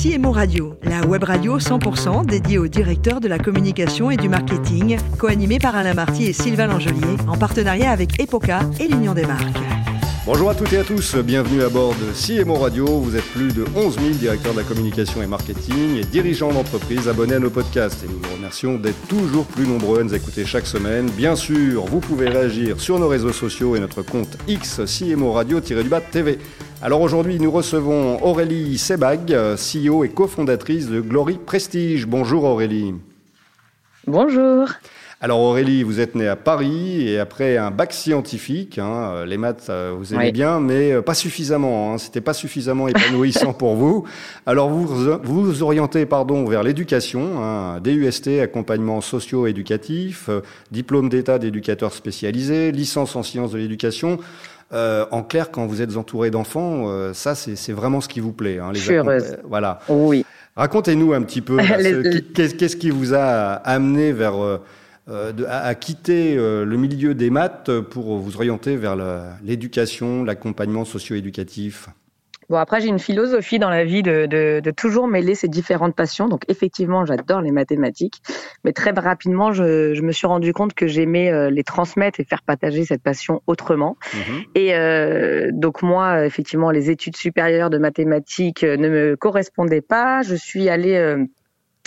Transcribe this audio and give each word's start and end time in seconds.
CMO 0.00 0.32
Radio, 0.32 0.78
la 0.82 1.06
web 1.06 1.24
radio 1.24 1.58
100% 1.58 2.24
dédiée 2.24 2.56
aux 2.56 2.68
directeurs 2.68 3.20
de 3.20 3.28
la 3.28 3.38
communication 3.38 4.10
et 4.10 4.16
du 4.16 4.30
marketing, 4.30 4.96
co-animée 5.18 5.58
par 5.58 5.76
Alain 5.76 5.92
Marty 5.92 6.24
et 6.24 6.32
Sylvain 6.32 6.68
Langelier, 6.68 7.18
en 7.28 7.36
partenariat 7.36 7.90
avec 7.90 8.18
Epoca 8.18 8.60
et 8.80 8.88
l'Union 8.88 9.12
des 9.12 9.26
marques. 9.26 9.69
Bonjour 10.26 10.50
à 10.50 10.54
toutes 10.54 10.74
et 10.74 10.76
à 10.76 10.84
tous, 10.84 11.16
bienvenue 11.16 11.62
à 11.62 11.70
bord 11.70 11.94
de 11.94 12.12
CMO 12.12 12.56
Radio. 12.56 12.84
Vous 12.86 13.16
êtes 13.16 13.24
plus 13.32 13.54
de 13.54 13.64
11 13.74 13.98
000 13.98 14.10
directeurs 14.10 14.52
de 14.52 14.58
la 14.58 14.64
communication 14.64 15.22
et 15.22 15.26
marketing 15.26 15.96
et 15.96 16.04
dirigeants 16.04 16.52
d'entreprise 16.52 17.08
abonnés 17.08 17.36
à 17.36 17.38
nos 17.38 17.48
podcasts. 17.48 18.04
Et 18.04 18.06
nous 18.06 18.18
vous 18.18 18.34
remercions 18.34 18.76
d'être 18.76 19.00
toujours 19.08 19.46
plus 19.46 19.66
nombreux 19.66 20.00
à 20.00 20.02
nous 20.04 20.14
écouter 20.14 20.44
chaque 20.44 20.66
semaine. 20.66 21.08
Bien 21.12 21.36
sûr, 21.36 21.86
vous 21.86 22.00
pouvez 22.00 22.28
réagir 22.28 22.80
sur 22.80 22.98
nos 22.98 23.08
réseaux 23.08 23.32
sociaux 23.32 23.76
et 23.76 23.80
notre 23.80 24.02
compte 24.02 24.36
X 24.46 24.82
CMO 24.84 25.32
Radio-du-Bas 25.32 26.02
TV. 26.02 26.38
Alors 26.82 27.00
aujourd'hui, 27.00 27.40
nous 27.40 27.50
recevons 27.50 28.22
Aurélie 28.22 28.76
Sebag, 28.76 29.34
CEO 29.56 30.04
et 30.04 30.10
cofondatrice 30.10 30.88
de 30.88 31.00
Glory 31.00 31.38
Prestige. 31.38 32.06
Bonjour 32.06 32.44
Aurélie. 32.44 32.92
Bonjour. 34.06 34.68
Alors 35.22 35.40
Aurélie, 35.40 35.82
vous 35.82 36.00
êtes 36.00 36.14
née 36.14 36.28
à 36.28 36.36
Paris 36.36 37.06
et 37.06 37.18
après 37.18 37.58
un 37.58 37.70
bac 37.70 37.92
scientifique, 37.92 38.78
hein, 38.78 39.12
euh, 39.12 39.26
les 39.26 39.36
maths 39.36 39.66
euh, 39.68 39.92
vous 39.94 40.14
aimez 40.14 40.32
bien, 40.32 40.60
mais 40.60 40.92
euh, 40.92 41.02
pas 41.02 41.12
suffisamment. 41.12 41.92
Hein, 41.92 41.98
C'était 41.98 42.22
pas 42.22 42.32
suffisamment 42.32 42.88
épanouissant 42.88 43.52
pour 43.52 43.74
vous. 43.74 44.06
Alors 44.46 44.70
vous 44.70 44.86
vous 45.22 45.62
orientez 45.62 46.06
pardon 46.06 46.46
vers 46.46 46.62
l'éducation, 46.62 47.44
hein, 47.44 47.80
DUST, 47.84 48.40
accompagnement 48.40 49.02
socio-éducatif, 49.02 50.30
diplôme 50.70 51.10
d'état 51.10 51.38
d'éducateur 51.38 51.92
spécialisé, 51.92 52.72
licence 52.72 53.14
en 53.14 53.22
sciences 53.22 53.52
de 53.52 53.58
l'éducation. 53.58 54.20
Euh, 54.72 55.04
en 55.10 55.22
clair, 55.22 55.50
quand 55.50 55.66
vous 55.66 55.82
êtes 55.82 55.98
entouré 55.98 56.30
d'enfants, 56.30 56.86
ça 57.12 57.34
c'est 57.34 57.72
vraiment 57.72 58.00
ce 58.00 58.08
qui 58.08 58.20
vous 58.20 58.32
plaît. 58.32 58.58
Hein, 58.58 58.70
les 58.72 58.78
Je 58.78 58.84
suis 58.84 58.94
heureuse. 58.94 59.36
Voilà. 59.44 59.80
Oui. 59.90 60.24
Racontez-nous 60.56 61.12
un 61.12 61.20
petit 61.20 61.42
peu 61.42 61.58
qu'est-ce 62.34 62.76
qui 62.76 62.88
vous 62.88 63.12
a 63.12 63.20
amené 63.66 64.12
vers 64.12 64.60
euh, 65.10 65.32
à, 65.48 65.74
quitter 65.74 66.36
euh, 66.36 66.64
le 66.64 66.76
milieu 66.76 67.14
des 67.14 67.30
maths 67.30 67.80
pour 67.80 68.18
vous 68.18 68.36
orienter 68.36 68.76
vers 68.76 68.96
l'éducation, 69.42 70.24
l'accompagnement 70.24 70.84
socio-éducatif 70.84 71.88
Bon, 72.50 72.56
après, 72.56 72.80
j'ai 72.80 72.88
une 72.88 72.98
philosophie 72.98 73.60
dans 73.60 73.70
la 73.70 73.84
vie 73.84 74.02
de, 74.02 74.26
de, 74.26 74.70
toujours 74.72 75.06
mêler 75.06 75.36
ces 75.36 75.46
différentes 75.46 75.94
passions. 75.94 76.26
Donc, 76.26 76.42
effectivement, 76.48 77.06
j'adore 77.06 77.42
les 77.42 77.52
mathématiques. 77.52 78.22
Mais 78.64 78.72
très 78.72 78.90
rapidement, 78.90 79.52
je, 79.52 79.94
je 79.94 80.02
me 80.02 80.10
suis 80.10 80.26
rendu 80.26 80.52
compte 80.52 80.74
que 80.74 80.88
j'aimais 80.88 81.30
euh, 81.30 81.48
les 81.48 81.62
transmettre 81.62 82.18
et 82.18 82.24
faire 82.24 82.42
partager 82.42 82.84
cette 82.84 83.04
passion 83.04 83.40
autrement. 83.46 83.96
Mhm. 84.14 84.42
Et 84.56 84.74
euh, 84.74 85.50
donc, 85.52 85.82
moi, 85.82 86.26
effectivement, 86.26 86.72
les 86.72 86.90
études 86.90 87.16
supérieures 87.16 87.70
de 87.70 87.78
mathématiques 87.78 88.64
ne 88.64 88.88
me 88.88 89.16
correspondaient 89.16 89.80
pas. 89.80 90.22
Je 90.22 90.34
suis 90.34 90.68
allée 90.68 90.98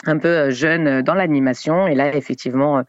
un 0.06 0.18
peu 0.18 0.28
euh, 0.28 0.52
jeune 0.52 0.88
euh, 0.88 1.02
dans 1.02 1.14
l'animation. 1.14 1.88
Et 1.88 1.96
là, 1.96 2.16
effectivement, 2.16 2.80
euh, 2.80 2.82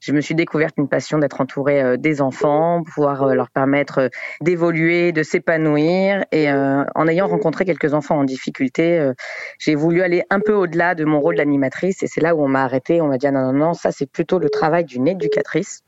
je 0.00 0.12
me 0.12 0.20
suis 0.20 0.34
découverte 0.34 0.74
une 0.76 0.88
passion 0.88 1.18
d'être 1.18 1.40
entourée 1.40 1.96
des 1.96 2.20
enfants, 2.20 2.82
pouvoir 2.82 3.34
leur 3.34 3.48
permettre 3.48 4.10
d'évoluer, 4.42 5.12
de 5.12 5.22
s'épanouir. 5.22 6.26
Et 6.30 6.52
en 6.52 7.08
ayant 7.08 7.26
rencontré 7.26 7.64
quelques 7.64 7.94
enfants 7.94 8.18
en 8.18 8.24
difficulté, 8.24 9.12
j'ai 9.58 9.74
voulu 9.74 10.02
aller 10.02 10.22
un 10.28 10.40
peu 10.40 10.52
au-delà 10.52 10.94
de 10.94 11.06
mon 11.06 11.20
rôle 11.20 11.36
d'animatrice. 11.36 12.02
Et 12.02 12.06
c'est 12.06 12.20
là 12.20 12.34
où 12.34 12.44
on 12.44 12.48
m'a 12.48 12.64
arrêté. 12.64 13.00
On 13.00 13.06
m'a 13.06 13.16
dit 13.16 13.28
ah 13.28 13.30
non, 13.30 13.50
non, 13.50 13.52
non, 13.54 13.72
ça 13.72 13.92
c'est 13.92 14.04
plutôt 14.04 14.38
le 14.38 14.50
travail 14.50 14.84
d'une 14.84 15.08
éducatrice. 15.08 15.80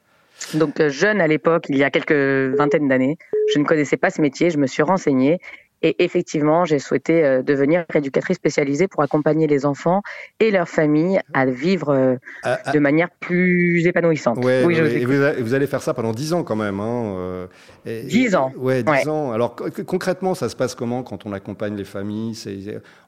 Donc 0.55 0.81
jeune 0.89 1.21
à 1.21 1.27
l'époque, 1.27 1.67
il 1.69 1.77
y 1.77 1.85
a 1.85 1.91
quelques 1.91 2.57
vingtaines 2.57 2.89
d'années, 2.89 3.19
je 3.53 3.59
ne 3.59 3.65
connaissais 3.65 3.99
pas 3.99 4.09
ce 4.09 4.23
métier, 4.23 4.49
je 4.49 4.57
me 4.57 4.67
suis 4.67 4.83
renseignée 4.83 5.41
et 5.87 6.03
effectivement, 6.03 6.65
j'ai 6.65 6.81
souhaité 6.81 7.25
euh, 7.25 7.43
devenir 7.43 7.85
éducatrice 7.95 8.37
spécialisée 8.37 8.89
pour 8.89 9.03
accompagner 9.03 9.47
les 9.47 9.65
enfants 9.67 10.03
et 10.41 10.51
leurs 10.51 10.69
familles 10.69 11.21
à 11.33 11.47
vivre 11.47 11.91
euh, 11.91 12.17
ah, 12.43 12.59
ah. 12.65 12.73
de 12.73 12.79
manière 12.81 13.09
plus 13.21 13.87
épanouissante. 13.87 14.39
oui, 14.43 14.77
et 14.77 15.05
vous, 15.05 15.55
allez 15.55 15.67
faire 15.69 15.83
ça 15.83 15.95
pendant 15.95 16.13
10 16.13 16.33
ans 16.33 16.43
quand 16.43 16.57
même. 16.57 16.81
Hein, 16.81 17.49
10 17.87 18.35
euh, 18.35 18.39
ans. 18.39 18.53
Oui, 18.57 18.83
10 18.83 19.09
ans. 19.09 19.31
Alors 19.31 19.55
concrètement, 19.87 20.35
ça 20.35 20.49
se 20.49 20.57
passe 20.57 20.75
comment 20.75 21.05
quand 21.05 21.25
on 21.25 21.33
accompagne 21.33 21.77
les 21.77 21.85
familles? 21.85 22.37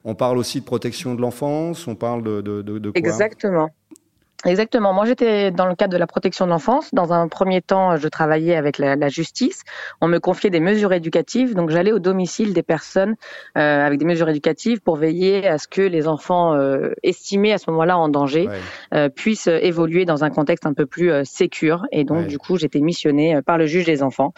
On 0.05 0.15
parle 0.15 0.37
aussi 0.37 0.61
de 0.61 0.65
protection 0.65 1.15
de 1.15 1.21
l'enfance, 1.21 1.85
on 1.87 1.95
parle 1.95 2.23
de, 2.23 2.39
de, 2.41 2.61
de 2.61 2.89
quoi? 2.91 2.97
Exactement. 2.97 3.69
Exactement. 4.45 4.93
Moi, 4.93 5.05
j'étais 5.05 5.51
dans 5.51 5.65
le 5.65 5.75
cadre 5.75 5.91
de 5.91 5.97
la 5.97 6.07
protection 6.07 6.45
de 6.45 6.51
l'enfance. 6.51 6.93
Dans 6.93 7.11
un 7.11 7.27
premier 7.27 7.61
temps, 7.61 7.97
je 7.97 8.07
travaillais 8.07 8.55
avec 8.55 8.77
la, 8.77 9.09
justice. 9.09 9.63
On 9.99 10.07
me 10.07 10.19
confiait 10.19 10.49
des 10.49 10.61
mesures 10.61 10.93
éducatives. 10.93 11.55
Donc, 11.55 11.71
j'allais 11.71 11.91
au 11.91 11.99
domicile 11.99 12.53
des 12.53 12.63
personnes 12.63 13.15
euh, 13.57 13.85
avec 13.85 13.99
des 13.99 14.05
mesures 14.05 14.29
éducatives 14.29 14.79
pour 14.79 14.95
veiller 14.95 15.45
à 15.45 15.57
ce 15.57 15.67
que 15.67 15.81
les 15.81 16.07
enfants 16.07 16.53
euh, 16.53 16.93
estimés 17.03 17.51
à 17.51 17.57
ce 17.57 17.69
moment-là 17.71 17.97
en 17.97 18.07
danger 18.07 18.47
puissent 19.15 19.47
évoluer 19.47 20.05
dans 20.05 20.23
un 20.23 20.29
contexte 20.29 20.65
un 20.65 20.73
peu 20.73 20.85
plus 20.85 21.11
euh, 21.11 21.23
sécure. 21.23 21.85
Et 21.91 22.03
donc, 22.03 22.27
du 22.27 22.37
coup, 22.37 22.57
j'étais 22.57 22.79
missionnée 22.79 23.35
euh, 23.35 23.41
par 23.41 23.57
le 23.57 23.65
juge 23.65 23.85
des 23.85 24.03
enfants. 24.03 24.33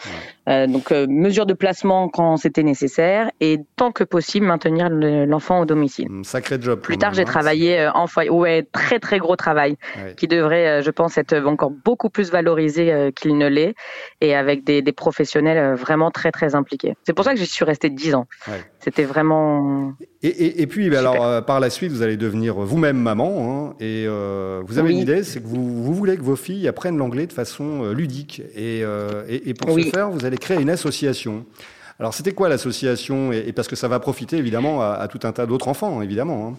Euh, 0.48 0.66
donc, 0.66 0.90
mesures 0.90 1.46
de 1.46 1.54
placement 1.54 2.08
quand 2.08 2.36
c'était 2.36 2.62
nécessaire 2.62 3.30
et 3.40 3.60
tant 3.76 3.92
que 3.92 4.04
possible 4.04 4.46
maintenir 4.46 4.88
l'enfant 4.90 5.60
au 5.60 5.64
domicile. 5.64 6.08
Sacré 6.22 6.58
job. 6.60 6.80
Plus 6.80 6.98
tard, 6.98 7.14
j'ai 7.14 7.24
travaillé 7.24 7.88
en 7.94 8.06
foyer. 8.06 8.30
Ouais, 8.30 8.66
très 8.72 8.98
très 8.98 9.18
gros 9.18 9.36
travail 9.36 9.76
qui 10.16 10.28
devrait, 10.28 10.66
euh, 10.68 10.82
je 10.82 10.90
pense, 10.90 11.18
être 11.18 11.36
encore 11.46 11.70
beaucoup 11.70 12.10
plus 12.10 12.30
valorisé 12.30 12.92
euh, 12.92 13.10
qu'il 13.10 13.36
ne 13.36 13.48
l'est, 13.48 13.74
et 14.20 14.34
avec 14.34 14.64
des, 14.64 14.82
des, 14.82 14.92
professionnels 14.92 15.58
euh, 15.58 15.74
vraiment 15.74 16.10
très 16.10 16.30
très 16.30 16.54
impliqués. 16.54 16.94
C'est 17.04 17.12
pour 17.12 17.24
ça 17.24 17.32
que 17.32 17.38
j'y 17.38 17.46
suis 17.46 17.64
restée 17.64 17.90
dix 17.90 18.14
ans. 18.14 18.26
C'était 18.82 19.04
vraiment. 19.04 19.94
Et, 20.22 20.28
et, 20.28 20.62
et 20.62 20.66
puis, 20.66 20.90
bah, 20.90 20.98
alors, 20.98 21.44
par 21.44 21.60
la 21.60 21.70
suite, 21.70 21.92
vous 21.92 22.02
allez 22.02 22.16
devenir 22.16 22.54
vous-même 22.56 22.98
maman, 22.98 23.70
hein, 23.70 23.76
et 23.80 24.06
vous 24.06 24.78
avez 24.78 24.92
une 24.92 24.98
idée, 24.98 25.22
c'est 25.22 25.40
que 25.40 25.46
vous, 25.46 25.82
vous, 25.82 25.94
voulez 25.94 26.16
que 26.16 26.22
vos 26.22 26.36
filles 26.36 26.66
apprennent 26.68 26.98
l'anglais 26.98 27.26
de 27.26 27.32
façon 27.32 27.92
ludique, 27.92 28.42
et, 28.54 28.82
et 29.28 29.54
pour 29.54 29.78
ce 29.78 29.88
faire, 29.88 30.10
vous 30.10 30.24
allez 30.24 30.38
créer 30.38 30.60
une 30.60 30.70
association. 30.70 31.44
Alors, 31.98 32.14
c'était 32.14 32.32
quoi 32.32 32.48
l'association 32.48 33.32
et, 33.32 33.52
parce 33.52 33.68
que 33.68 33.76
ça 33.76 33.86
va 33.86 34.00
profiter 34.00 34.36
évidemment 34.36 34.82
à, 34.82 34.94
à 34.94 35.08
tout 35.08 35.20
un 35.22 35.32
tas 35.32 35.46
d'autres 35.46 35.68
enfants, 35.68 36.02
évidemment. 36.02 36.48
Hein. 36.48 36.56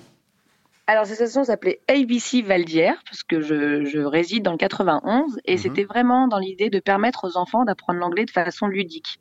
Alors, 0.87 1.05
cette 1.05 1.21
association 1.21 1.45
s'appelait 1.45 1.79
ABC 1.87 2.41
Valdière, 2.41 3.01
parce 3.09 3.23
que 3.23 3.41
je, 3.41 3.85
je, 3.85 3.99
réside 3.99 4.43
dans 4.43 4.51
le 4.51 4.57
91, 4.57 5.39
et 5.45 5.53
mhm. 5.53 5.57
c'était 5.57 5.83
vraiment 5.85 6.27
dans 6.27 6.39
l'idée 6.39 6.69
de 6.69 6.79
permettre 6.79 7.25
aux 7.25 7.37
enfants 7.37 7.63
d'apprendre 7.63 7.99
l'anglais 7.99 8.25
de 8.25 8.31
façon 8.31 8.67
ludique. 8.67 9.19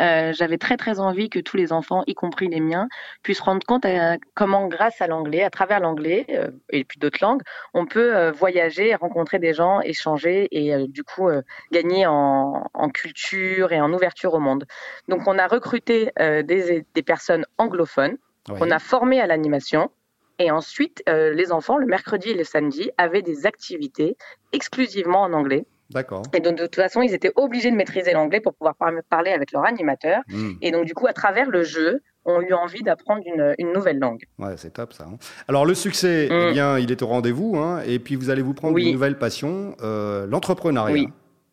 Euh, 0.00 0.32
J'avais 0.32 0.58
très 0.58 0.76
très 0.76 0.98
envie 0.98 1.28
que 1.28 1.38
tous 1.38 1.56
les 1.56 1.72
enfants, 1.72 2.02
y 2.06 2.14
compris 2.14 2.48
les 2.48 2.60
miens, 2.60 2.88
puissent 3.22 3.40
rendre 3.40 3.64
compte 3.66 3.84
à, 3.84 4.16
comment, 4.34 4.66
grâce 4.66 5.00
à 5.00 5.06
l'anglais, 5.06 5.42
à 5.42 5.50
travers 5.50 5.80
l'anglais 5.80 6.26
euh, 6.30 6.50
et 6.70 6.84
puis 6.84 6.98
d'autres 6.98 7.18
langues, 7.20 7.42
on 7.74 7.86
peut 7.86 8.16
euh, 8.16 8.32
voyager, 8.32 8.94
rencontrer 8.94 9.38
des 9.38 9.52
gens, 9.52 9.80
échanger 9.80 10.48
et 10.52 10.86
du 10.88 11.04
coup 11.04 11.28
gagner 11.72 12.06
en, 12.06 12.64
en, 12.72 12.88
culture 12.88 13.72
et 13.72 13.80
en 13.80 13.92
ouverture 13.92 14.34
au 14.34 14.40
monde. 14.40 14.64
Donc, 15.08 15.26
on 15.26 15.38
a 15.38 15.46
recruté 15.46 16.10
des, 16.18 16.84
des 16.94 17.02
personnes 17.02 17.44
anglophones. 17.58 18.16
On 18.48 18.70
a 18.70 18.78
formé 18.78 19.20
à 19.20 19.26
l'animation 19.26 19.90
et 20.38 20.50
ensuite, 20.50 21.02
les 21.06 21.52
enfants, 21.52 21.76
le 21.76 21.86
mercredi 21.86 22.30
et 22.30 22.34
le 22.34 22.44
samedi, 22.44 22.90
avaient 22.98 23.22
des 23.22 23.46
activités 23.46 24.16
exclusivement 24.52 25.22
en 25.22 25.32
anglais. 25.32 25.66
D'accord. 25.90 26.22
Et 26.34 26.40
donc, 26.40 26.56
de 26.56 26.64
toute 26.64 26.76
façon, 26.76 27.02
ils 27.02 27.14
étaient 27.14 27.32
obligés 27.36 27.70
de 27.70 27.76
maîtriser 27.76 28.12
l'anglais 28.12 28.40
pour 28.40 28.54
pouvoir 28.54 28.74
parler 29.08 29.32
avec 29.32 29.52
leur 29.52 29.64
animateur. 29.64 30.20
Hmm. 30.28 30.52
Et 30.62 30.70
donc, 30.70 30.84
du 30.84 30.94
coup, 30.94 31.06
à 31.06 31.12
travers 31.12 31.50
le 31.50 31.64
jeu, 31.64 32.00
ont 32.24 32.40
eu 32.40 32.52
envie 32.52 32.82
d'apprendre 32.82 33.22
une, 33.26 33.54
une, 33.58 33.72
nouvelle 33.72 33.98
langue. 33.98 34.22
Ouais, 34.38 34.54
c'est 34.56 34.74
top 34.74 34.92
ça. 34.92 35.04
Hein. 35.04 35.16
Alors 35.48 35.64
le 35.64 35.74
succès, 35.74 36.28
eh 36.30 36.50
hmm. 36.50 36.52
bien, 36.52 36.78
il 36.78 36.92
est 36.92 37.02
au 37.02 37.06
rendez-vous, 37.06 37.56
hein, 37.56 37.80
et 37.86 37.98
puis 37.98 38.14
vous 38.14 38.30
allez 38.30 38.42
vous 38.42 38.54
prendre 38.54 38.76
une 38.76 38.92
nouvelle 38.92 39.18
passion, 39.18 39.74
euh, 39.82 40.26
l'entrepreneuriat. 40.26 40.92
Oui. 40.92 41.08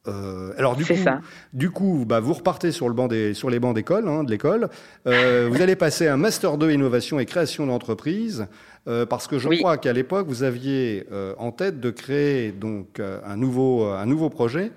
Euh, 0.07 0.53
alors 0.57 0.75
du 0.75 0.85
coup, 0.85 0.95
ça. 0.95 1.22
du 1.53 1.69
coup, 1.69 2.06
bah, 2.07 2.19
vous 2.19 2.34
repartez 2.34 2.72
sur 2.72 2.88
le 2.88 2.94
banc 2.94 3.07
des, 3.07 3.34
sur 3.34 3.50
les 3.50 3.59
bancs 3.59 3.75
d'école, 3.75 4.07
hein, 4.07 4.23
de 4.23 4.31
l'école. 4.31 4.69
Euh, 5.06 5.47
vous 5.51 5.62
allez 5.62 5.75
passer 5.75 6.07
un 6.07 6.18
master 6.18 6.57
2 6.57 6.72
innovation 6.72 7.19
et 7.19 7.25
création 7.25 7.66
d'entreprise, 7.66 8.47
euh, 8.88 9.06
parce 9.06 9.28
que 9.28 9.38
je 9.38 9.50
crois 9.50 9.77
qu'à 9.77 9.94
l'époque 9.94 10.27
vous 10.27 10.44
aviez 10.44 11.06
en 11.38 11.51
tête 11.51 11.80
de 11.80 11.89
créer 11.89 12.51
donc 12.51 13.00
un 13.00 13.36
nouveau 13.36 13.86
un 13.86 14.06
nouveau 14.06 14.30
projet. 14.30 14.71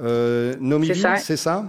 Euh, 0.00 0.54
c'est 1.18 1.36
ça? 1.36 1.64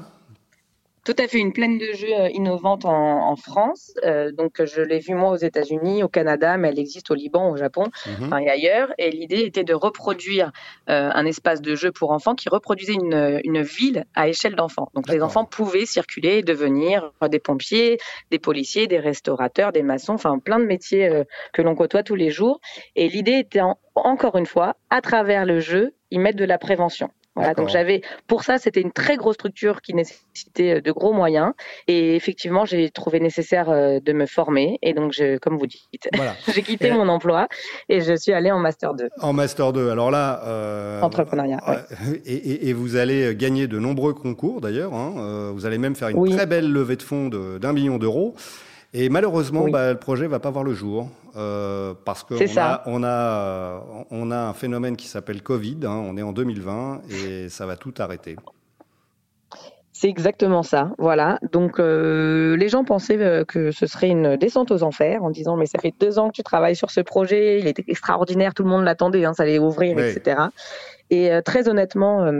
Tout 1.07 1.15
à 1.19 1.27
fait, 1.30 1.38
une 1.38 1.54
plaine 1.54 1.77
de 1.77 1.94
jeux 1.94 2.13
euh, 2.19 2.30
innovante 2.31 2.83
en, 2.83 3.30
en 3.30 3.36
France. 3.38 3.94
Euh, 4.04 4.33
donc, 4.33 4.62
je 4.65 4.81
l'ai 4.81 5.00
vue 5.00 5.15
moi 5.15 5.31
aux 5.31 5.38
États-Unis, 5.38 6.04
au 6.04 6.09
Canada, 6.09 6.57
mais 6.57 6.68
elle 6.68 6.80
existe 6.80 7.09
au 7.12 7.13
Liban, 7.13 7.50
au 7.50 7.56
Japon 7.56 7.86
mhm. 8.06 8.38
et 8.42 8.50
ailleurs. 8.50 8.89
Et 8.98 9.09
l'idée 9.09 9.39
était 9.39 9.63
de 9.63 9.74
reproduire 9.74 10.51
euh, 10.89 11.09
un 11.13 11.25
espace 11.25 11.62
de 11.62 11.75
jeu 11.75 11.94
pour 11.94 12.12
enfants 12.12 12.36
qui 12.36 12.50
reproduisait 12.50 12.95
une, 12.95 13.39
une 13.45 13.62
ville 13.62 14.04
à 14.15 14.27
échelle 14.27 14.56
d'enfants. 14.56 14.89
Donc, 14.95 15.07
les 15.07 15.21
enfants 15.24 15.45
pouvaient 15.45 15.86
circuler 15.86 16.39
et 16.39 16.44
devenir 16.44 17.13
des 17.31 17.39
pompiers, 17.39 18.00
des 18.30 18.39
policiers, 18.39 18.88
des 18.88 19.00
restaurateurs, 19.00 19.71
des 19.71 19.83
maçons, 19.83 20.15
enfin 20.15 20.39
plein 20.39 20.59
de 20.59 20.65
métiers 20.65 21.07
euh, 21.07 21.24
que 21.54 21.62
l'on 21.62 21.74
côtoie 21.74 22.04
tous 22.04 22.15
les 22.15 22.31
jours. 22.31 22.59
Et 22.98 23.07
l'idée 23.07 23.39
était 23.39 23.62
encore 23.95 24.36
une 24.36 24.45
fois, 24.45 24.75
à 24.89 25.00
travers 25.00 25.45
le 25.45 25.62
jeu, 25.62 25.94
y 26.12 26.19
mettre 26.19 26.38
de 26.38 26.44
la 26.44 26.57
prévention. 26.57 27.12
Voilà, 27.37 27.53
donc 27.53 27.69
j'avais 27.69 28.01
pour 28.27 28.43
ça 28.43 28.57
c'était 28.57 28.81
une 28.81 28.91
très 28.91 29.15
grosse 29.15 29.35
structure 29.35 29.81
qui 29.81 29.93
nécessitait 29.93 30.81
de 30.81 30.91
gros 30.91 31.13
moyens 31.13 31.53
et 31.87 32.15
effectivement 32.15 32.65
j'ai 32.65 32.89
trouvé 32.89 33.19
nécessaire 33.19 33.67
de 33.69 34.13
me 34.13 34.25
former 34.25 34.79
et 34.81 34.93
donc 34.93 35.13
je, 35.13 35.37
comme 35.37 35.57
vous 35.57 35.67
dites, 35.67 36.09
j'ai 36.53 36.63
quitté 36.63 36.91
mon 36.91 37.07
emploi 37.07 37.47
et 37.89 38.01
je 38.01 38.15
suis 38.15 38.33
allée 38.33 38.51
en 38.51 38.59
master 38.59 38.93
2. 38.93 39.09
En 39.21 39.33
master 39.33 39.71
2, 39.71 39.89
alors 39.89 40.11
là, 40.11 40.41
euh, 40.45 41.01
entrepreneuriat. 41.01 41.59
Et, 42.25 42.73
vous 42.73 42.95
allez 42.95 43.35
gagner 43.35 43.67
de 43.67 43.79
nombreux 43.79 44.13
concours 44.13 44.61
d'ailleurs. 44.61 44.93
Hein, 44.93 45.51
vous 45.53 45.65
allez 45.65 45.77
même 45.77 45.95
faire 45.95 46.09
une 46.09 46.35
très 46.35 46.45
belle 46.45 46.71
levée 46.71 46.95
de 46.95 47.03
fonds 47.03 47.27
d'un 47.27 47.73
million 47.73 47.97
d'euros. 47.97 48.35
Et 48.93 49.09
malheureusement, 49.09 49.67
bah, 49.67 49.91
le 49.91 49.99
projet 49.99 50.27
va 50.27 50.39
pas 50.39 50.49
voir 50.49 50.63
le 50.63 50.73
jour 50.73 51.09
euh, 51.35 51.93
parce 52.05 52.23
qu'on 52.23 52.35
a, 52.57 52.83
on 52.85 53.03
a, 53.03 53.83
on 54.09 54.31
a 54.31 54.37
un 54.37 54.53
phénomène 54.53 54.95
qui 54.95 55.07
s'appelle 55.07 55.41
Covid. 55.41 55.79
Hein, 55.83 56.01
on 56.05 56.17
est 56.17 56.21
en 56.21 56.31
2020 56.31 57.01
et 57.09 57.49
ça 57.49 57.65
va 57.65 57.75
tout 57.75 57.93
arrêter. 57.97 58.37
C'est 59.91 60.09
exactement 60.09 60.61
ça, 60.61 60.91
voilà. 60.99 61.39
Donc 61.51 61.79
euh, 61.79 62.55
les 62.55 62.69
gens 62.69 62.83
pensaient 62.83 63.17
euh, 63.17 63.43
que 63.43 63.71
ce 63.71 63.87
serait 63.87 64.09
une 64.09 64.35
descente 64.35 64.69
aux 64.71 64.83
enfers 64.83 65.23
en 65.23 65.31
disant 65.31 65.57
mais 65.57 65.65
ça 65.65 65.79
fait 65.79 65.93
deux 65.99 66.19
ans 66.19 66.27
que 66.29 66.35
tu 66.35 66.43
travailles 66.43 66.75
sur 66.75 66.91
ce 66.91 67.01
projet, 67.01 67.59
il 67.59 67.67
était 67.67 67.83
extraordinaire, 67.87 68.53
tout 68.53 68.61
le 68.61 68.69
monde 68.69 68.83
l'attendait, 68.83 69.25
hein, 69.25 69.33
ça 69.33 69.41
allait 69.41 69.57
ouvrir, 69.57 69.97
etc. 69.97 70.39
Et 71.09 71.31
très 71.43 71.67
honnêtement, 71.67 72.31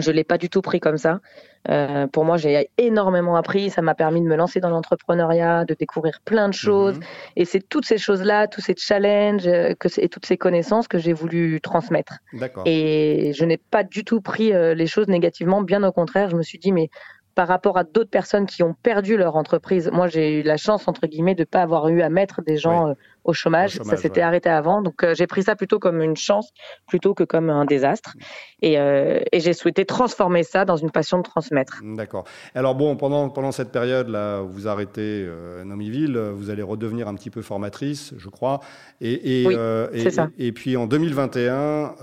je 0.00 0.10
l'ai 0.10 0.24
pas 0.24 0.38
du 0.38 0.48
tout 0.48 0.62
pris 0.62 0.80
comme 0.80 0.96
ça. 0.96 1.20
Euh, 1.68 2.06
pour 2.06 2.24
moi, 2.24 2.36
j'ai 2.36 2.70
énormément 2.78 3.36
appris. 3.36 3.70
Ça 3.70 3.82
m'a 3.82 3.94
permis 3.94 4.20
de 4.20 4.26
me 4.26 4.36
lancer 4.36 4.60
dans 4.60 4.70
l'entrepreneuriat, 4.70 5.64
de 5.64 5.74
découvrir 5.74 6.20
plein 6.24 6.48
de 6.48 6.54
choses. 6.54 6.96
Mhm. 6.96 7.04
Et 7.36 7.44
c'est 7.44 7.60
toutes 7.60 7.84
ces 7.84 7.98
choses-là, 7.98 8.48
tous 8.48 8.60
ces 8.60 8.74
challenges 8.76 9.46
euh, 9.46 9.74
que, 9.78 9.88
et 10.00 10.08
toutes 10.08 10.26
ces 10.26 10.36
connaissances 10.36 10.88
que 10.88 10.98
j'ai 10.98 11.12
voulu 11.12 11.60
transmettre. 11.60 12.18
Et 12.64 13.32
je 13.34 13.44
n'ai 13.44 13.58
pas 13.58 13.84
du 13.84 14.04
tout 14.04 14.20
pris 14.20 14.52
euh, 14.52 14.74
les 14.74 14.86
choses 14.86 15.08
négativement. 15.08 15.62
Bien 15.62 15.82
au 15.84 15.92
contraire, 15.92 16.30
je 16.30 16.36
me 16.36 16.42
suis 16.42 16.58
dit, 16.58 16.72
mais 16.72 16.88
par 17.34 17.48
rapport 17.48 17.78
à 17.78 17.84
d'autres 17.84 18.10
personnes 18.10 18.46
qui 18.46 18.62
ont 18.62 18.74
perdu 18.74 19.16
leur 19.16 19.36
entreprise. 19.36 19.90
Moi, 19.90 20.06
j'ai 20.06 20.40
eu 20.40 20.42
la 20.42 20.58
chance, 20.58 20.86
entre 20.86 21.06
guillemets, 21.06 21.34
de 21.34 21.42
ne 21.42 21.46
pas 21.46 21.62
avoir 21.62 21.88
eu 21.88 22.02
à 22.02 22.10
mettre 22.10 22.42
des 22.42 22.58
gens 22.58 22.94
au, 23.24 23.32
chômage. 23.32 23.78
Ça 23.82 23.96
s'était 23.96 24.20
arrêté 24.20 24.48
avant. 24.48 24.82
Donc, 24.82 25.02
euh, 25.02 25.14
j'ai 25.14 25.26
pris 25.26 25.42
ça 25.42 25.56
plutôt 25.56 25.78
comme 25.78 26.00
une 26.00 26.16
chance 26.16 26.50
plutôt 26.86 27.14
que 27.14 27.24
comme 27.24 27.50
un 27.50 27.64
désastre. 27.64 28.14
Et, 28.60 28.78
euh, 28.78 29.20
et 29.32 29.40
j'ai 29.40 29.52
souhaité 29.52 29.84
transformer 29.84 30.42
ça 30.42 30.64
dans 30.64 30.76
une 30.76 30.90
passion 30.90 31.18
de 31.18 31.22
transmettre. 31.22 31.80
D'accord. 31.82 32.24
Alors, 32.54 32.74
bon, 32.74 32.96
pendant, 32.96 33.28
pendant 33.28 33.52
cette 33.52 33.72
période-là, 33.72 34.40
vous 34.40 34.68
arrêtez 34.68 35.24
euh, 35.26 35.64
Nomiville, 35.64 36.18
vous 36.18 36.50
allez 36.50 36.62
redevenir 36.62 37.08
un 37.08 37.14
petit 37.14 37.30
peu 37.30 37.42
formatrice, 37.42 38.14
je 38.16 38.28
crois. 38.28 38.60
Et, 39.00 39.42
et, 39.42 39.46
oui, 39.46 39.56
et, 39.92 40.10
ça. 40.10 40.28
et, 40.38 40.52
puis, 40.52 40.76
en 40.76 40.86
2021, 40.86 41.94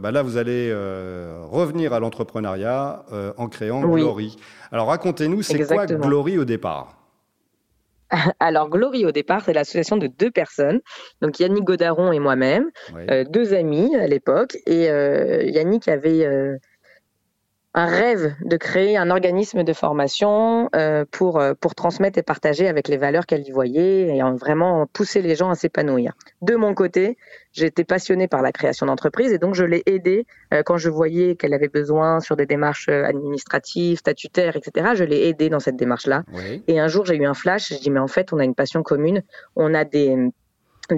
bah 0.00 0.10
là, 0.10 0.22
vous 0.22 0.36
allez 0.36 0.72
revenir 0.72 1.92
à 1.92 2.00
l'entrepreneuriat 2.00 3.04
en 3.36 3.48
créant 3.48 3.80
Glory. 3.80 4.36
Alors 4.70 4.88
racontez-nous, 4.88 5.42
c'est 5.42 5.64
quoi 5.66 5.86
Glory 5.86 6.38
au 6.38 6.44
départ? 6.44 6.98
alors, 8.40 8.68
Glory, 8.68 9.04
au 9.04 9.12
départ, 9.12 9.42
c'est 9.44 9.52
l'association 9.52 9.96
de 9.96 10.06
deux 10.06 10.30
personnes, 10.30 10.80
donc 11.20 11.38
Yannick 11.40 11.64
Godaron 11.64 12.12
et 12.12 12.18
moi-même, 12.18 12.70
euh, 13.10 13.24
deux 13.24 13.54
amis 13.54 13.94
à 13.96 14.06
l'époque. 14.06 14.56
Et 14.66 14.90
euh, 14.90 15.42
Yannick 15.44 15.88
avait 15.88 16.24
euh, 16.24 16.56
un 17.78 17.86
rêve 17.86 18.34
de 18.44 18.56
créer 18.56 18.96
un 18.96 19.08
organisme 19.08 19.62
de 19.62 19.72
formation 19.72 20.68
euh, 20.74 21.04
pour, 21.08 21.38
euh, 21.38 21.54
pour 21.54 21.76
transmettre 21.76 22.18
et 22.18 22.24
partager 22.24 22.66
avec 22.66 22.88
les 22.88 22.96
valeurs 22.96 23.24
qu'elle 23.24 23.46
y 23.46 23.52
voyait 23.52 24.16
et 24.16 24.20
vraiment 24.36 24.88
pousser 24.92 25.22
les 25.22 25.36
gens 25.36 25.48
à 25.48 25.54
s'épanouir. 25.54 26.12
De 26.42 26.56
mon 26.56 26.74
côté, 26.74 27.16
j'étais 27.52 27.84
passionnée 27.84 28.26
par 28.26 28.42
la 28.42 28.50
création 28.50 28.86
d'entreprise 28.86 29.32
et 29.32 29.38
donc 29.38 29.54
je 29.54 29.62
l'ai 29.62 29.84
aidée 29.86 30.26
euh, 30.52 30.64
quand 30.64 30.76
je 30.76 30.90
voyais 30.90 31.36
qu'elle 31.36 31.54
avait 31.54 31.68
besoin 31.68 32.18
sur 32.18 32.34
des 32.34 32.46
démarches 32.46 32.88
administratives, 32.88 33.98
statutaires, 33.98 34.56
etc. 34.56 34.94
Je 34.94 35.04
l'ai 35.04 35.28
aidée 35.28 35.48
dans 35.48 35.60
cette 35.60 35.76
démarche-là. 35.76 36.24
Et 36.66 36.80
un 36.80 36.88
jour, 36.88 37.06
j'ai 37.06 37.14
eu 37.14 37.26
un 37.26 37.34
flash. 37.34 37.72
Je 37.72 37.78
dis 37.78 37.90
mais 37.90 38.00
en 38.00 38.08
fait, 38.08 38.32
on 38.32 38.40
a 38.40 38.44
une 38.44 38.56
passion 38.56 38.82
commune. 38.82 39.22
On 39.54 39.72
a 39.72 39.84
des 39.84 40.16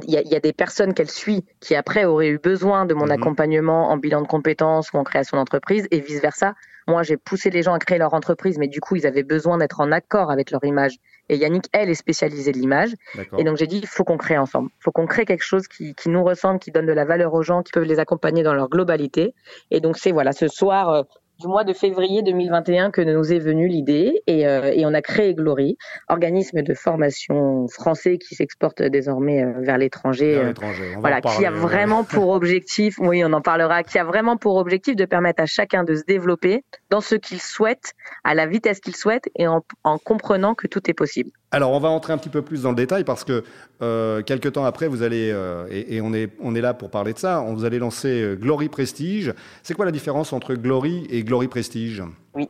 il 0.06 0.10
y, 0.10 0.36
a, 0.36 0.40
des 0.40 0.52
personnes 0.52 0.94
qu'elle 0.94 1.10
suit 1.10 1.44
qui 1.58 1.74
après 1.74 2.04
auraient 2.04 2.28
eu 2.28 2.38
besoin 2.38 2.86
de 2.86 2.94
mon 2.94 3.06
mhm. 3.06 3.12
accompagnement 3.12 3.90
en 3.90 3.96
bilan 3.96 4.22
de 4.22 4.28
compétences 4.28 4.92
ou 4.92 4.98
en 4.98 5.04
création 5.04 5.36
d'entreprise 5.36 5.88
et 5.90 6.00
vice 6.00 6.20
versa. 6.20 6.54
Moi, 6.90 7.04
j'ai 7.04 7.16
poussé 7.16 7.50
les 7.50 7.62
gens 7.62 7.72
à 7.72 7.78
créer 7.78 7.98
leur 7.98 8.14
entreprise, 8.14 8.58
mais 8.58 8.66
du 8.66 8.80
coup, 8.80 8.96
ils 8.96 9.06
avaient 9.06 9.22
besoin 9.22 9.58
d'être 9.58 9.78
en 9.78 9.92
accord 9.92 10.28
avec 10.32 10.50
leur 10.50 10.64
image. 10.64 10.96
Et 11.28 11.36
Yannick, 11.36 11.66
elle, 11.72 11.88
est 11.88 11.94
spécialisée 11.94 12.50
de 12.50 12.58
l'image. 12.58 12.90
Et 13.38 13.44
donc, 13.44 13.58
j'ai 13.58 13.68
dit, 13.68 13.78
il 13.78 13.86
faut 13.86 14.02
qu'on 14.02 14.16
crée 14.16 14.36
ensemble. 14.36 14.70
Il 14.80 14.82
faut 14.82 14.90
qu'on 14.90 15.06
crée 15.06 15.24
quelque 15.24 15.44
chose 15.44 15.68
qui, 15.68 15.94
qui, 15.94 16.08
nous 16.08 16.24
ressemble, 16.24 16.58
qui 16.58 16.72
donne 16.72 16.86
de 16.86 16.92
la 16.92 17.04
valeur 17.04 17.32
aux 17.32 17.42
gens, 17.42 17.62
qui 17.62 17.70
peuvent 17.70 17.84
les 17.84 18.00
accompagner 18.00 18.42
dans 18.42 18.54
leur 18.54 18.68
globalité. 18.68 19.34
Et 19.70 19.80
donc, 19.80 19.98
c'est 19.98 20.10
voilà, 20.10 20.32
ce 20.32 20.48
soir, 20.48 20.88
euh, 20.90 21.02
du 21.40 21.48
mois 21.48 21.64
de 21.64 21.72
février 21.72 22.22
2021 22.22 22.90
que 22.90 23.00
nous 23.00 23.32
est 23.32 23.38
venue 23.38 23.66
l'idée 23.66 24.22
et, 24.26 24.46
euh, 24.46 24.72
et, 24.74 24.84
on 24.84 24.92
a 24.92 25.00
créé 25.00 25.34
Glory, 25.34 25.78
organisme 26.08 26.60
de 26.60 26.74
formation 26.74 27.66
français 27.66 28.18
qui 28.18 28.34
s'exporte 28.34 28.82
désormais 28.82 29.42
euh, 29.42 29.52
vers 29.60 29.78
l'étranger. 29.78 30.36
Euh, 30.36 30.52
voilà, 30.98 31.22
qui 31.22 31.46
a 31.46 31.50
vraiment 31.50 32.04
pour 32.04 32.28
objectif, 32.40 32.98
oui, 32.98 33.24
on 33.24 33.32
en 33.32 33.40
parlera, 33.40 33.82
qui 33.82 33.98
a 33.98 34.04
vraiment 34.04 34.36
pour 34.36 34.56
objectif 34.56 34.96
de 34.96 35.06
permettre 35.06 35.42
à 35.42 35.46
chacun 35.46 35.82
de 35.82 35.94
se 35.94 36.04
développer 36.04 36.62
dans 36.90 37.00
ce 37.00 37.14
qu'il 37.14 37.40
souhaite, 37.40 37.94
à 38.22 38.34
la 38.34 38.46
vitesse 38.46 38.80
qu'il 38.80 38.94
souhaite 38.94 39.30
et 39.34 39.48
en, 39.48 39.64
en 39.82 39.96
comprenant 39.96 40.54
que 40.54 40.66
tout 40.66 40.90
est 40.90 40.94
possible. 40.94 41.30
Alors, 41.52 41.72
on 41.72 41.80
va 41.80 41.88
entrer 41.88 42.12
un 42.12 42.18
petit 42.18 42.28
peu 42.28 42.42
plus 42.42 42.62
dans 42.62 42.70
le 42.70 42.76
détail 42.76 43.02
parce 43.02 43.24
que 43.24 43.42
euh, 43.82 44.22
quelques 44.22 44.52
temps 44.52 44.64
après, 44.64 44.86
vous 44.86 45.02
allez, 45.02 45.32
euh, 45.32 45.66
et, 45.70 46.00
on, 46.00 46.14
est, 46.14 46.30
on 46.40 46.54
est 46.54 46.60
là 46.60 46.74
pour 46.74 46.90
parler 46.90 47.12
de 47.12 47.18
ça, 47.18 47.40
on 47.40 47.54
vous 47.54 47.64
allez 47.64 47.80
lancer 47.80 48.22
euh, 48.22 48.34
Glory 48.36 48.68
Prestige. 48.68 49.34
C'est 49.64 49.74
quoi 49.74 49.84
la 49.84 49.90
différence 49.90 50.32
entre 50.32 50.54
Glory 50.54 51.08
et 51.10 51.24
Glory 51.24 51.48
Prestige? 51.48 52.04
Oui. 52.34 52.48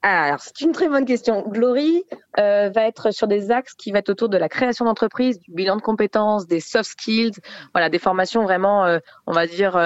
Alors, 0.00 0.40
c'est 0.40 0.62
une 0.62 0.72
très 0.72 0.88
bonne 0.88 1.04
question. 1.04 1.46
Glory 1.46 2.04
euh, 2.38 2.70
va 2.70 2.86
être 2.86 3.10
sur 3.10 3.28
des 3.28 3.50
axes 3.50 3.74
qui 3.74 3.92
vont 3.92 3.98
être 3.98 4.08
autour 4.08 4.30
de 4.30 4.38
la 4.38 4.48
création 4.48 4.86
d'entreprise, 4.86 5.40
du 5.40 5.52
bilan 5.52 5.76
de 5.76 5.82
compétences, 5.82 6.46
des 6.46 6.60
soft 6.60 6.90
skills, 6.92 7.34
voilà, 7.74 7.90
des 7.90 7.98
formations 7.98 8.42
vraiment, 8.42 8.98
on 9.26 9.32
va 9.32 9.46
dire, 9.46 9.78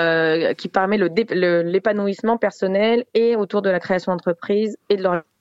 qui 0.56 0.68
permet 0.68 0.96
l'épanouissement 0.96 2.38
personnel 2.38 3.04
et 3.12 3.36
autour 3.36 3.60
de 3.60 3.68
la 3.68 3.78
création 3.78 4.12
d'entreprise 4.12 4.78
et 4.88 4.96
de 4.96 5.02
l'organisation 5.02 5.35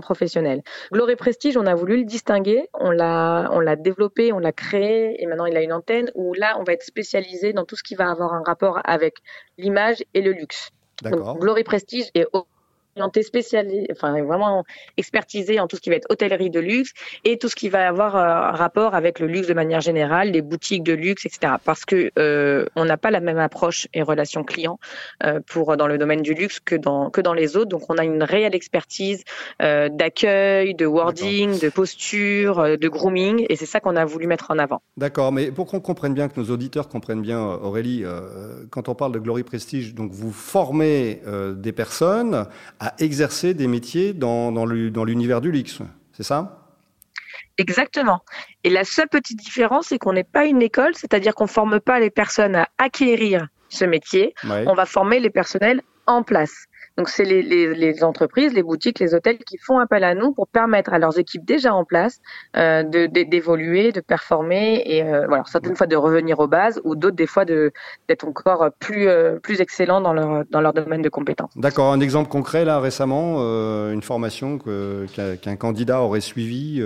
professionnelle. 0.00 0.62
Glory 0.92 1.16
Prestige, 1.16 1.56
on 1.56 1.66
a 1.66 1.74
voulu 1.74 1.98
le 1.98 2.04
distinguer, 2.04 2.68
on 2.74 2.90
l'a, 2.90 3.48
on 3.52 3.60
l'a 3.60 3.76
développé, 3.76 4.32
on 4.32 4.38
l'a 4.38 4.52
créé 4.52 5.22
et 5.22 5.26
maintenant 5.26 5.46
il 5.46 5.56
a 5.56 5.62
une 5.62 5.72
antenne 5.72 6.10
où 6.14 6.34
là 6.34 6.56
on 6.58 6.64
va 6.64 6.72
être 6.72 6.82
spécialisé 6.82 7.52
dans 7.52 7.64
tout 7.64 7.76
ce 7.76 7.82
qui 7.82 7.94
va 7.94 8.10
avoir 8.10 8.34
un 8.34 8.42
rapport 8.42 8.80
avec 8.84 9.16
l'image 9.58 10.04
et 10.14 10.22
le 10.22 10.32
luxe. 10.32 10.70
Donc, 11.02 11.40
Glory 11.40 11.64
Prestige 11.64 12.10
est 12.14 12.26
spécialisé, 13.22 13.86
enfin 13.92 14.20
vraiment 14.22 14.64
expertisé 14.96 15.60
en 15.60 15.66
tout 15.66 15.76
ce 15.76 15.80
qui 15.80 15.90
va 15.90 15.96
être 15.96 16.06
hôtellerie 16.10 16.50
de 16.50 16.60
luxe 16.60 16.92
et 17.24 17.38
tout 17.38 17.48
ce 17.48 17.56
qui 17.56 17.68
va 17.68 17.86
avoir 17.88 18.16
euh, 18.16 18.50
rapport 18.50 18.94
avec 18.94 19.18
le 19.18 19.26
luxe 19.26 19.46
de 19.46 19.54
manière 19.54 19.80
générale, 19.80 20.30
les 20.30 20.42
boutiques 20.42 20.82
de 20.82 20.92
luxe, 20.92 21.26
etc. 21.26 21.54
Parce 21.64 21.84
que 21.84 22.10
euh, 22.18 22.66
on 22.76 22.84
n'a 22.84 22.96
pas 22.96 23.10
la 23.10 23.20
même 23.20 23.38
approche 23.38 23.88
et 23.94 24.02
relation 24.02 24.44
client 24.44 24.78
euh, 25.24 25.40
pour 25.46 25.76
dans 25.76 25.86
le 25.86 25.98
domaine 25.98 26.22
du 26.22 26.34
luxe 26.34 26.60
que 26.60 26.74
dans 26.74 27.10
que 27.10 27.20
dans 27.20 27.34
les 27.34 27.56
autres. 27.56 27.68
Donc 27.68 27.82
on 27.88 27.96
a 27.96 28.04
une 28.04 28.22
réelle 28.22 28.54
expertise 28.54 29.24
euh, 29.62 29.88
d'accueil, 29.88 30.74
de 30.74 30.86
wording, 30.86 31.58
de 31.60 31.68
posture, 31.68 32.78
de 32.78 32.88
grooming, 32.88 33.46
et 33.48 33.56
c'est 33.56 33.66
ça 33.66 33.80
qu'on 33.80 33.96
a 33.96 34.04
voulu 34.04 34.26
mettre 34.26 34.50
en 34.50 34.58
avant. 34.58 34.82
D'accord, 34.96 35.32
mais 35.32 35.50
pour 35.50 35.66
qu'on 35.66 35.80
comprenne 35.80 36.14
bien, 36.14 36.28
que 36.28 36.38
nos 36.38 36.50
auditeurs 36.50 36.88
comprennent 36.88 37.22
bien, 37.22 37.40
Aurélie, 37.40 38.04
quand 38.70 38.88
on 38.88 38.94
parle 38.94 39.12
de 39.12 39.18
Glory 39.18 39.42
Prestige, 39.42 39.94
donc 39.94 40.10
vous 40.12 40.32
formez 40.32 41.20
des 41.56 41.72
personnes 41.72 42.46
à 42.80 42.94
exercer 42.98 43.54
des 43.54 43.68
métiers 43.68 44.12
dans, 44.12 44.50
dans 44.50 44.64
l'univers 45.04 45.40
du 45.40 45.52
luxe. 45.52 45.78
C'est 46.12 46.22
ça? 46.22 46.56
Exactement. 47.58 48.20
Et 48.64 48.70
la 48.70 48.84
seule 48.84 49.08
petite 49.08 49.38
différence, 49.38 49.88
c'est 49.88 49.98
qu'on 49.98 50.14
n'est 50.14 50.24
pas 50.24 50.46
une 50.46 50.62
école, 50.62 50.94
c'est-à-dire 50.94 51.34
qu'on 51.34 51.44
ne 51.44 51.50
forme 51.50 51.78
pas 51.78 52.00
les 52.00 52.10
personnes 52.10 52.56
à 52.56 52.68
acquérir 52.78 53.48
ce 53.68 53.84
métier, 53.84 54.34
on 54.44 54.74
va 54.74 54.86
former 54.86 55.20
les 55.20 55.30
personnels 55.30 55.82
en 56.06 56.22
place. 56.22 56.66
Donc 56.96 57.08
c'est 57.08 57.24
les, 57.24 58.04
entreprises, 58.04 58.52
les 58.52 58.62
boutiques, 58.62 58.98
les 58.98 59.14
hôtels 59.14 59.38
qui 59.38 59.56
font 59.58 59.78
appel 59.78 60.04
à 60.04 60.14
nous 60.14 60.32
pour 60.32 60.48
permettre 60.48 60.92
à 60.92 60.98
leurs 60.98 61.18
équipes 61.18 61.44
déjà 61.44 61.72
en 61.74 61.84
place 61.84 62.20
euh, 62.56 62.82
d'évoluer, 62.82 63.92
de, 63.92 64.00
performer 64.00 64.82
et 64.84 65.02
euh, 65.02 65.26
voilà 65.26 65.44
certaines 65.46 65.76
fois 65.76 65.86
de 65.86 65.96
revenir 65.96 66.38
aux 66.40 66.48
bases 66.48 66.80
ou 66.84 66.96
d'autres 66.96 67.16
des 67.16 67.26
fois 67.26 67.44
d'être 67.44 68.26
encore 68.26 68.70
plus 68.78 69.08
euh, 69.08 69.38
excellents 69.58 70.00
dans 70.00 70.60
leur 70.60 70.72
domaine 70.72 71.02
de 71.02 71.08
compétences. 71.08 71.50
D'accord. 71.56 71.92
Un 71.92 72.00
exemple 72.00 72.28
concret 72.28 72.64
là 72.64 72.80
récemment, 72.80 73.38
une 73.90 74.02
formation 74.02 74.58
qu'un 74.58 75.56
candidat 75.56 76.00
aurait 76.00 76.20
suivi 76.20 76.82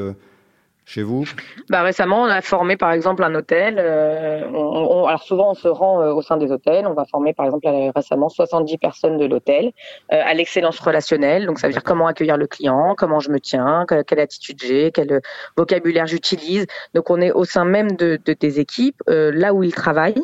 chez 0.84 1.02
vous? 1.02 1.24
Bah, 1.70 1.82
Récemment, 1.82 2.22
on 2.22 2.26
a 2.26 2.42
formé 2.42 2.76
par 2.76 2.92
exemple 2.92 3.22
un 3.22 3.34
hôtel. 3.34 3.76
Euh, 3.78 4.44
on, 4.52 5.06
alors 5.06 5.22
souvent, 5.22 5.50
on 5.52 5.54
se 5.54 5.68
rend 5.68 6.02
euh, 6.02 6.12
au 6.12 6.22
sein 6.22 6.36
des 6.36 6.50
hôtels. 6.50 6.86
On 6.86 6.94
va 6.94 7.04
former 7.04 7.32
par 7.32 7.46
exemple 7.46 7.66
récemment 7.94 8.28
70 8.28 8.78
personnes 8.78 9.18
de 9.18 9.24
l'hôtel 9.24 9.72
euh, 10.12 10.20
à 10.24 10.34
l'excellence 10.34 10.78
relationnelle. 10.80 11.46
Donc 11.46 11.58
ça 11.58 11.68
veut 11.68 11.72
dire 11.72 11.82
comment 11.82 12.06
accueillir 12.06 12.36
le 12.36 12.46
client, 12.46 12.94
comment 12.96 13.20
je 13.20 13.30
me 13.30 13.40
tiens, 13.40 13.86
quelle 14.06 14.20
attitude 14.20 14.58
j'ai, 14.62 14.90
quel 14.92 15.20
vocabulaire 15.56 16.06
j'utilise. 16.06 16.66
Donc 16.94 17.10
on 17.10 17.20
est 17.20 17.32
au 17.32 17.44
sein 17.44 17.64
même 17.64 17.92
de, 17.92 18.18
de 18.24 18.34
des 18.34 18.60
équipes, 18.60 19.02
là 19.06 19.54
où 19.54 19.62
ils 19.62 19.74
travaillent 19.74 20.22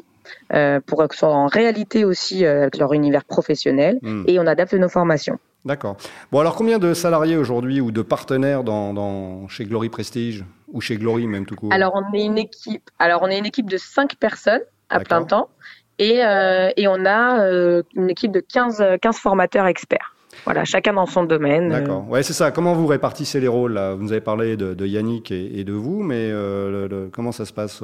pour 0.87 1.07
que 1.09 1.15
ce 1.15 1.21
soit 1.21 1.29
en 1.29 1.47
réalité 1.47 2.05
aussi 2.05 2.45
avec 2.45 2.77
leur 2.77 2.93
univers 2.93 3.25
professionnel 3.25 3.99
hmm. 4.03 4.25
et 4.27 4.39
on 4.39 4.47
adapte 4.47 4.75
nos 4.75 4.89
formations. 4.89 5.39
D'accord. 5.65 5.97
Bon, 6.33 6.41
alors 6.41 6.55
combien 6.55 6.79
de 6.79 6.95
salariés 6.95 7.37
aujourd'hui 7.37 7.81
ou 7.81 7.91
de 7.91 8.03
partenaires 8.03 8.65
dans, 8.65 9.47
chez 9.49 9.65
Glory 9.65 9.89
Prestige 9.89 10.45
ou 10.73 10.81
chez 10.81 10.97
Glory 10.97 11.27
même 11.27 11.47
tout 11.47 11.57
court 11.57 11.73
Alors 11.73 11.93
on 11.95 12.15
est 12.15 12.25
une 12.25 12.39
équipe. 12.39 12.89
Alors 12.99 13.23
on 13.23 13.29
est 13.29 13.39
une 13.39 13.47
équipe 13.47 13.69
de 13.69 13.77
5 13.77 14.17
personnes 14.17 14.63
à 14.89 15.01
plein 15.01 15.23
temps 15.25 15.51
et, 15.99 16.25
euh, 16.25 16.71
et 16.77 16.89
on 16.89 17.05
a 17.05 17.45
euh, 17.45 17.83
une 17.95 18.09
équipe 18.09 18.33
de 18.33 18.41
15, 18.41 18.83
15 19.03 19.17
formateurs 19.19 19.67
experts. 19.67 20.15
Voilà, 20.45 20.65
chacun 20.65 20.95
dans 20.95 21.07
son 21.07 21.25
domaine. 21.25 21.69
D'accord. 21.69 22.09
Ouais, 22.09 22.23
c'est 22.23 22.33
ça. 22.33 22.51
Comment 22.51 22.73
vous 22.73 22.87
répartissez 22.87 23.41
les 23.41 23.49
rôles 23.49 23.75
là? 23.75 23.95
Vous 23.95 24.03
nous 24.03 24.13
avez 24.13 24.23
parlé 24.23 24.57
de, 24.57 24.87
Yannick 24.87 25.31
et, 25.31 25.65
de 25.65 25.73
vous, 25.75 26.03
mais 26.03 26.31
euh, 26.31 27.09
comment 27.13 27.33
ça 27.33 27.45
se 27.45 27.53
passe 27.53 27.83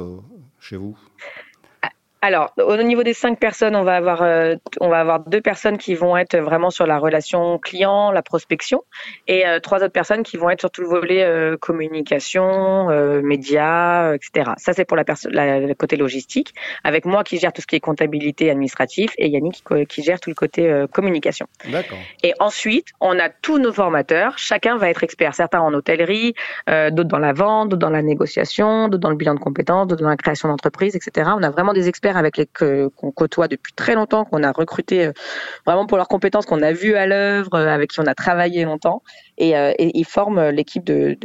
chez 0.58 0.76
vous? 0.76 0.96
Alors, 2.26 2.52
au 2.58 2.76
niveau 2.78 3.04
des 3.04 3.12
cinq 3.12 3.38
personnes, 3.38 3.76
on 3.76 3.84
va 3.84 3.94
avoir 3.94 4.20
euh, 4.20 4.56
on 4.80 4.88
va 4.88 4.98
avoir 4.98 5.20
deux 5.20 5.40
personnes 5.40 5.78
qui 5.78 5.94
vont 5.94 6.16
être 6.16 6.36
vraiment 6.36 6.70
sur 6.70 6.84
la 6.84 6.98
relation 6.98 7.56
client, 7.58 8.10
la 8.10 8.22
prospection, 8.22 8.82
et 9.28 9.46
euh, 9.46 9.60
trois 9.60 9.78
autres 9.78 9.92
personnes 9.92 10.24
qui 10.24 10.36
vont 10.36 10.50
être 10.50 10.58
sur 10.58 10.72
tout 10.72 10.82
le 10.82 10.88
volet 10.88 11.22
euh, 11.22 11.56
communication, 11.56 12.88
médias, 13.22 14.12
etc. 14.14 14.50
Ça 14.56 14.72
c'est 14.72 14.84
pour 14.84 14.96
la 14.96 15.04
personne 15.04 15.30
le 15.34 15.72
côté 15.74 15.94
logistique, 15.94 16.52
avec 16.82 17.04
moi 17.04 17.22
qui 17.22 17.38
gère 17.38 17.52
tout 17.52 17.62
ce 17.62 17.66
qui 17.68 17.76
est 17.76 17.80
comptabilité 17.80 18.50
administratif 18.50 19.12
et 19.18 19.28
Yannick 19.28 19.62
qui, 19.62 19.86
qui 19.86 20.02
gère 20.02 20.18
tout 20.18 20.30
le 20.30 20.34
côté 20.34 20.84
communication. 20.92 21.46
D'accord. 21.70 21.98
Et 22.24 22.34
ensuite, 22.40 22.88
on 23.00 23.16
a 23.20 23.28
tous 23.28 23.58
nos 23.58 23.72
formateurs. 23.72 24.36
Chacun 24.36 24.78
va 24.78 24.90
être 24.90 25.04
expert. 25.04 25.32
Certains 25.32 25.60
en 25.60 25.72
hôtellerie, 25.72 26.34
d'autres 26.66 27.04
dans 27.04 27.18
la 27.18 27.32
vente, 27.32 27.68
d'autres 27.68 27.80
dans 27.80 27.90
la 27.90 28.02
négociation, 28.02 28.88
d'autres 28.88 29.02
dans 29.02 29.10
le 29.10 29.16
bilan 29.16 29.34
de 29.34 29.40
compétences, 29.40 29.86
d'autres 29.86 30.02
dans 30.02 30.08
la 30.08 30.16
création 30.16 30.48
d'entreprise, 30.48 30.96
etc. 30.96 31.30
On 31.36 31.42
a 31.44 31.50
vraiment 31.50 31.72
des 31.72 31.88
experts 31.88 32.15
avec 32.16 32.36
les 32.36 32.46
qu'on 32.46 33.10
côtoie 33.12 33.48
depuis 33.48 33.72
très 33.74 33.94
longtemps, 33.94 34.24
qu'on 34.24 34.42
a 34.42 34.52
recruté 34.52 35.06
euh, 35.06 35.12
vraiment 35.66 35.86
pour 35.86 35.96
leurs 35.96 36.08
compétences, 36.08 36.46
qu'on 36.46 36.62
a 36.62 36.72
vu 36.72 36.94
à 36.94 37.06
l'œuvre, 37.06 37.54
euh, 37.54 37.68
avec 37.68 37.90
qui 37.90 38.00
on 38.00 38.06
a 38.06 38.14
travaillé 38.14 38.64
longtemps, 38.64 39.02
et, 39.38 39.56
euh, 39.56 39.72
ils 39.78 40.04
forment 40.04 40.50
l'équipe 40.50 40.84
de, 40.84 41.16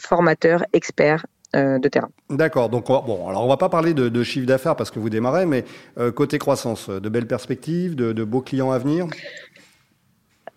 formateurs 0.00 0.64
experts 0.72 1.26
de 1.54 1.88
terrain. 1.88 2.08
D'accord. 2.30 2.68
Donc, 2.68 2.88
bon, 2.88 3.28
alors 3.28 3.44
on 3.44 3.48
va 3.48 3.56
pas 3.56 3.68
parler 3.68 3.94
de, 3.94 4.22
chiffre 4.24 4.44
d'affaires 4.44 4.74
parce 4.74 4.90
que 4.90 4.98
vous 4.98 5.08
démarrez, 5.08 5.46
mais 5.46 5.64
côté 6.12 6.38
croissance, 6.38 6.90
de 6.90 7.08
belles 7.08 7.28
perspectives, 7.28 7.94
de 7.94 8.24
beaux 8.24 8.40
clients 8.40 8.72
à 8.72 8.78
venir? 8.78 9.06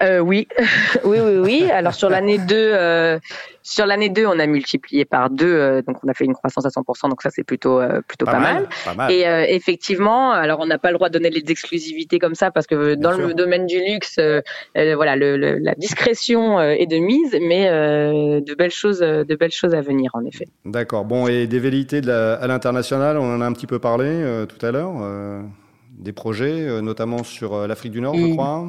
Euh, 0.04 0.20
oui. 0.20 0.48
oui, 1.04 1.18
oui, 1.20 1.38
oui. 1.38 1.72
Alors 1.72 1.94
sur 1.94 2.10
l'année 2.10 2.38
2, 2.38 2.46
euh, 2.56 3.20
sur 3.64 3.86
l'année 3.86 4.10
2, 4.10 4.26
on 4.26 4.40
a 4.40 4.46
multiplié 4.46 5.06
par 5.06 5.30
2, 5.30 5.46
euh, 5.46 5.82
donc 5.82 5.98
on 6.04 6.08
a 6.08 6.14
fait 6.14 6.26
une 6.26 6.34
croissance 6.34 6.66
à 6.66 6.70
100%, 6.70 7.10
donc 7.10 7.22
ça 7.22 7.30
c'est 7.32 7.44
plutôt 7.44 7.80
euh, 7.80 8.02
plutôt 8.08 8.26
pas, 8.26 8.40
mal, 8.40 8.68
Et 9.10 9.24
effectivement, 9.56 10.32
alors 10.32 10.60
on 10.60 10.68
n'a 10.68 10.78
pas 10.78 10.90
le 10.90 10.96
droit 10.96 11.10
de 11.10 11.14
donner 11.14 11.30
les 11.30 11.44
exclusivités 11.50 12.20
comme 12.20 12.36
ça 12.36 12.52
parce 12.52 12.68
que 12.68 12.96
dans 12.96 13.12
le 13.12 13.34
domaine 13.34 13.66
du 13.66 13.80
luxe, 13.80 14.20
voilà, 14.76 15.16
le, 15.16 15.36
la 15.58 15.76
discrétion 15.76 16.62
est 16.62 16.88
de 16.88 16.98
mise, 16.98 17.36
mais 17.42 17.70
de 17.70 18.56
belles 18.56 18.72
choses, 18.72 19.00
de 19.00 19.36
belles 19.36 19.52
choses 19.52 19.74
à 19.74 19.82
venir 19.82 20.12
en 20.14 20.24
effet. 20.26 20.48
D'accord. 20.66 21.06
Bon, 21.06 21.28
et 21.28 21.48
des 21.48 21.60
velléités 21.60 22.02
de 22.02 22.12
à 22.12 22.48
l'international, 22.48 23.18
on 23.18 23.36
en 23.36 23.42
a 23.42 23.46
un 23.46 23.54
petit 23.54 23.68
peu 23.68 23.80
parlé 23.80 24.46
tout 24.48 24.64
à 24.66 24.72
l'heure, 24.72 24.94
des 25.92 26.14
projets, 26.14 26.82
notamment 26.82 27.24
sur 27.24 27.68
l'Afrique 27.68 27.92
du 27.92 28.02
Nord, 28.02 28.16
je 28.16 28.34
crois. 28.34 28.68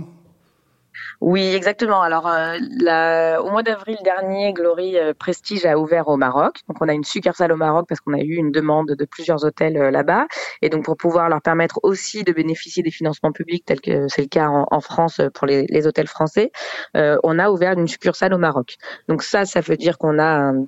Oui, 1.20 1.52
exactement. 1.54 2.00
Alors, 2.00 2.28
euh, 2.28 3.38
au 3.42 3.50
mois 3.50 3.64
d'avril 3.64 3.98
dernier, 4.04 4.52
Glory 4.52 4.96
euh, 4.96 5.14
Prestige 5.18 5.66
a 5.66 5.76
ouvert 5.76 6.06
au 6.06 6.16
Maroc. 6.16 6.60
Donc, 6.68 6.76
on 6.80 6.88
a 6.88 6.94
une 6.94 7.02
succursale 7.02 7.50
au 7.50 7.56
Maroc 7.56 7.87
parce 7.88 8.00
qu'on 8.00 8.12
a 8.14 8.20
eu 8.20 8.37
une 8.37 8.52
demande 8.52 8.92
de 8.92 9.04
plusieurs 9.04 9.44
hôtels 9.44 9.76
euh, 9.76 9.90
là-bas. 9.90 10.26
Et 10.62 10.68
donc, 10.68 10.84
pour 10.84 10.96
pouvoir 10.96 11.28
leur 11.28 11.42
permettre 11.42 11.80
aussi 11.82 12.22
de 12.22 12.32
bénéficier 12.32 12.84
des 12.84 12.92
financements 12.92 13.32
publics, 13.32 13.64
tel 13.66 13.80
que 13.80 14.06
c'est 14.06 14.22
le 14.22 14.28
cas 14.28 14.46
en, 14.48 14.80
France 14.80 15.20
pour 15.34 15.48
les, 15.48 15.87
hôtels 15.87 16.06
français, 16.06 16.52
on 16.94 17.38
a 17.38 17.50
ouvert 17.50 17.72
une 17.72 17.88
succursale 17.88 18.32
au 18.32 18.38
Maroc. 18.38 18.76
Donc, 19.08 19.22
ça, 19.22 19.44
ça 19.44 19.60
veut 19.60 19.76
dire 19.76 19.98
qu'on 19.98 20.18
a 20.18 20.25
un, 20.25 20.66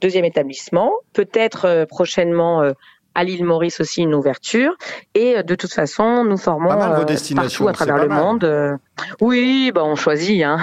deuxième 0.00 0.24
établissement, 0.24 0.92
peut-être 1.12 1.84
prochainement 1.88 2.72
à 3.14 3.24
l'île 3.24 3.44
Maurice 3.44 3.80
aussi 3.80 4.02
une 4.02 4.14
ouverture. 4.14 4.72
Et 5.14 5.38
euh, 5.38 5.42
de 5.42 5.54
toute 5.54 5.72
façon, 5.72 6.24
nous 6.24 6.36
formons 6.36 6.70
euh, 6.70 7.04
partout 7.34 7.68
à 7.68 7.72
travers 7.72 7.98
le 7.98 8.08
monde. 8.08 8.44
Euh. 8.44 8.76
Oui, 9.20 9.72
bah 9.74 9.82
on 9.84 9.96
choisit. 9.96 10.42
Hein. 10.42 10.58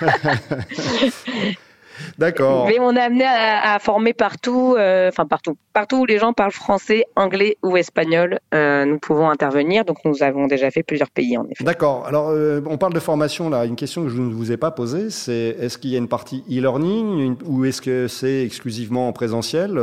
D'accord. 2.16 2.66
Mais 2.66 2.78
on 2.80 2.96
est 2.96 3.00
amené 3.00 3.26
à, 3.26 3.78
former 3.78 4.14
partout, 4.14 4.74
enfin 4.78 5.26
partout, 5.26 5.58
partout 5.74 5.98
où 5.98 6.06
les 6.06 6.18
gens 6.18 6.32
parlent 6.32 6.50
français, 6.50 7.04
anglais 7.14 7.58
ou 7.62 7.76
espagnol, 7.76 8.38
nous 8.54 8.98
pouvons 8.98 9.28
intervenir. 9.28 9.84
Donc 9.84 9.98
nous 10.06 10.22
avons 10.22 10.46
déjà 10.46 10.70
fait 10.70 10.82
plusieurs 10.82 11.10
pays 11.10 11.36
en 11.36 11.44
effet. 11.44 11.62
D'accord. 11.62 12.06
Alors 12.06 12.32
on 12.66 12.78
parle 12.78 12.94
de 12.94 13.00
formation 13.00 13.50
là. 13.50 13.66
Une 13.66 13.76
question 13.76 14.02
que 14.04 14.08
je 14.08 14.18
ne 14.18 14.32
vous 14.32 14.50
ai 14.50 14.56
pas 14.56 14.70
posée, 14.70 15.10
c'est 15.10 15.56
est-ce 15.60 15.76
qu'il 15.76 15.90
y 15.90 15.94
a 15.94 15.98
une 15.98 16.08
partie 16.08 16.42
e-learning 16.48 17.36
ou 17.44 17.66
est-ce 17.66 17.82
que 17.82 18.08
c'est 18.08 18.44
exclusivement 18.44 19.06
en 19.06 19.12
présentiel 19.12 19.78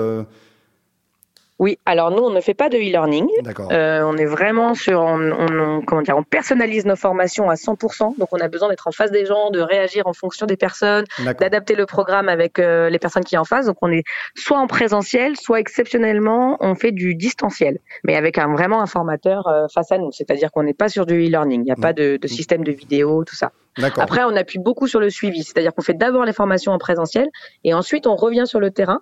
oui, 1.59 1.79
alors 1.87 2.11
nous, 2.11 2.21
on 2.21 2.29
ne 2.29 2.39
fait 2.39 2.53
pas 2.53 2.69
de 2.69 2.77
e-learning. 2.77 3.27
Euh, 3.71 4.03
on 4.03 4.15
est 4.15 4.25
vraiment 4.25 4.75
sur, 4.75 5.01
on, 5.01 5.81
comment 5.85 6.03
dire, 6.03 6.15
on 6.15 6.23
personnalise 6.23 6.85
nos 6.85 6.95
formations 6.95 7.49
à 7.49 7.55
100%. 7.55 8.17
Donc, 8.19 8.27
on 8.31 8.37
a 8.37 8.47
besoin 8.47 8.69
d'être 8.69 8.87
en 8.87 8.91
face 8.91 9.09
des 9.09 9.25
gens, 9.25 9.49
de 9.49 9.59
réagir 9.59 10.05
en 10.05 10.13
fonction 10.13 10.45
des 10.45 10.57
personnes, 10.57 11.05
d'adapter 11.39 11.73
le 11.73 11.87
programme 11.87 12.29
avec 12.29 12.59
euh, 12.59 12.89
les 12.89 12.99
personnes 12.99 13.23
qui 13.23 13.35
sont 13.35 13.41
en 13.41 13.45
face. 13.45 13.65
Donc, 13.65 13.77
on 13.81 13.91
est 13.91 14.03
soit 14.35 14.59
en 14.59 14.67
présentiel, 14.67 15.35
soit 15.35 15.59
exceptionnellement, 15.59 16.57
on 16.59 16.75
fait 16.75 16.91
du 16.91 17.15
distanciel, 17.15 17.79
mais 18.03 18.15
avec 18.15 18.37
un, 18.37 18.53
vraiment 18.53 18.79
un 18.81 18.87
formateur 18.87 19.47
euh, 19.47 19.65
face 19.73 19.91
à 19.91 19.97
nous. 19.97 20.11
C'est-à-dire 20.11 20.51
qu'on 20.51 20.63
n'est 20.63 20.75
pas 20.75 20.89
sur 20.89 21.07
du 21.07 21.25
e-learning. 21.25 21.61
Il 21.61 21.65
n'y 21.65 21.71
a 21.71 21.75
pas 21.75 21.93
de, 21.93 22.17
de, 22.21 22.27
système 22.27 22.63
de 22.63 22.71
vidéo, 22.71 23.23
tout 23.23 23.35
ça. 23.35 23.51
Après, 23.97 24.23
on 24.23 24.35
appuie 24.35 24.59
beaucoup 24.59 24.87
sur 24.87 24.99
le 24.99 25.09
suivi. 25.09 25.43
C'est-à-dire 25.43 25.73
qu'on 25.73 25.81
fait 25.81 25.95
d'abord 25.95 26.23
les 26.23 26.33
formations 26.33 26.71
en 26.71 26.77
présentiel 26.77 27.29
et 27.63 27.73
ensuite 27.73 28.05
on 28.07 28.15
revient 28.15 28.45
sur 28.45 28.59
le 28.59 28.71
terrain 28.71 29.01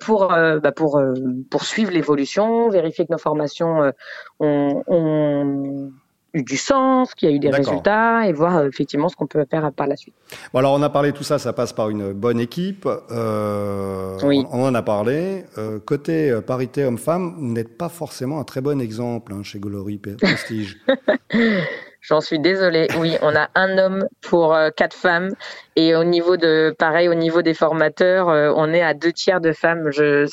pour 0.00 0.32
euh, 0.32 0.58
bah 0.58 0.72
pour 0.72 0.98
euh, 0.98 1.14
poursuivre 1.50 1.92
l'évolution, 1.92 2.68
vérifier 2.70 3.06
que 3.06 3.12
nos 3.12 3.18
formations 3.18 3.92
ont, 4.40 4.82
ont 4.86 5.92
eu 6.34 6.42
du 6.42 6.56
sens, 6.56 7.14
qu'il 7.14 7.28
y 7.28 7.32
a 7.32 7.34
eu 7.34 7.38
des 7.38 7.50
résultats 7.50 8.26
et 8.26 8.32
voir 8.32 8.64
effectivement 8.64 9.08
ce 9.08 9.16
qu'on 9.16 9.26
peut 9.26 9.44
faire 9.50 9.70
par 9.72 9.86
la 9.86 9.96
suite. 9.96 10.14
Bon, 10.52 10.60
alors 10.60 10.74
on 10.74 10.82
a 10.82 10.90
parlé 10.90 11.12
de 11.12 11.16
tout 11.16 11.24
ça, 11.24 11.38
ça 11.38 11.52
passe 11.52 11.72
par 11.72 11.90
une 11.90 12.12
bonne 12.12 12.40
équipe. 12.40 12.88
Euh, 13.10 14.18
oui. 14.22 14.44
On 14.52 14.64
en 14.64 14.74
a 14.74 14.82
parlé. 14.82 15.44
Euh, 15.58 15.78
côté 15.80 16.38
parité 16.46 16.84
homme-femme, 16.84 17.34
vous 17.36 17.52
n'êtes 17.52 17.76
pas 17.76 17.88
forcément 17.88 18.40
un 18.40 18.44
très 18.44 18.60
bon 18.60 18.80
exemple 18.80 19.32
hein, 19.32 19.42
chez 19.42 19.58
Glory 19.58 19.98
Prestige. 19.98 20.78
J'en 22.00 22.20
suis 22.20 22.38
désolée. 22.38 22.88
Oui, 22.98 23.16
on 23.20 23.36
a 23.36 23.50
un 23.54 23.76
homme 23.76 24.06
pour 24.22 24.56
quatre 24.74 24.96
femmes 24.96 25.34
et 25.80 25.96
au 25.96 26.04
niveau 26.04 26.36
de, 26.36 26.74
pareil, 26.78 27.08
au 27.08 27.14
niveau 27.14 27.40
des 27.40 27.54
formateurs, 27.54 28.28
euh, 28.28 28.52
on 28.54 28.70
est 28.72 28.82
à 28.82 28.92
deux 28.92 29.12
tiers 29.12 29.40
de 29.40 29.52
femmes. 29.52 29.90
Je, 29.90 30.26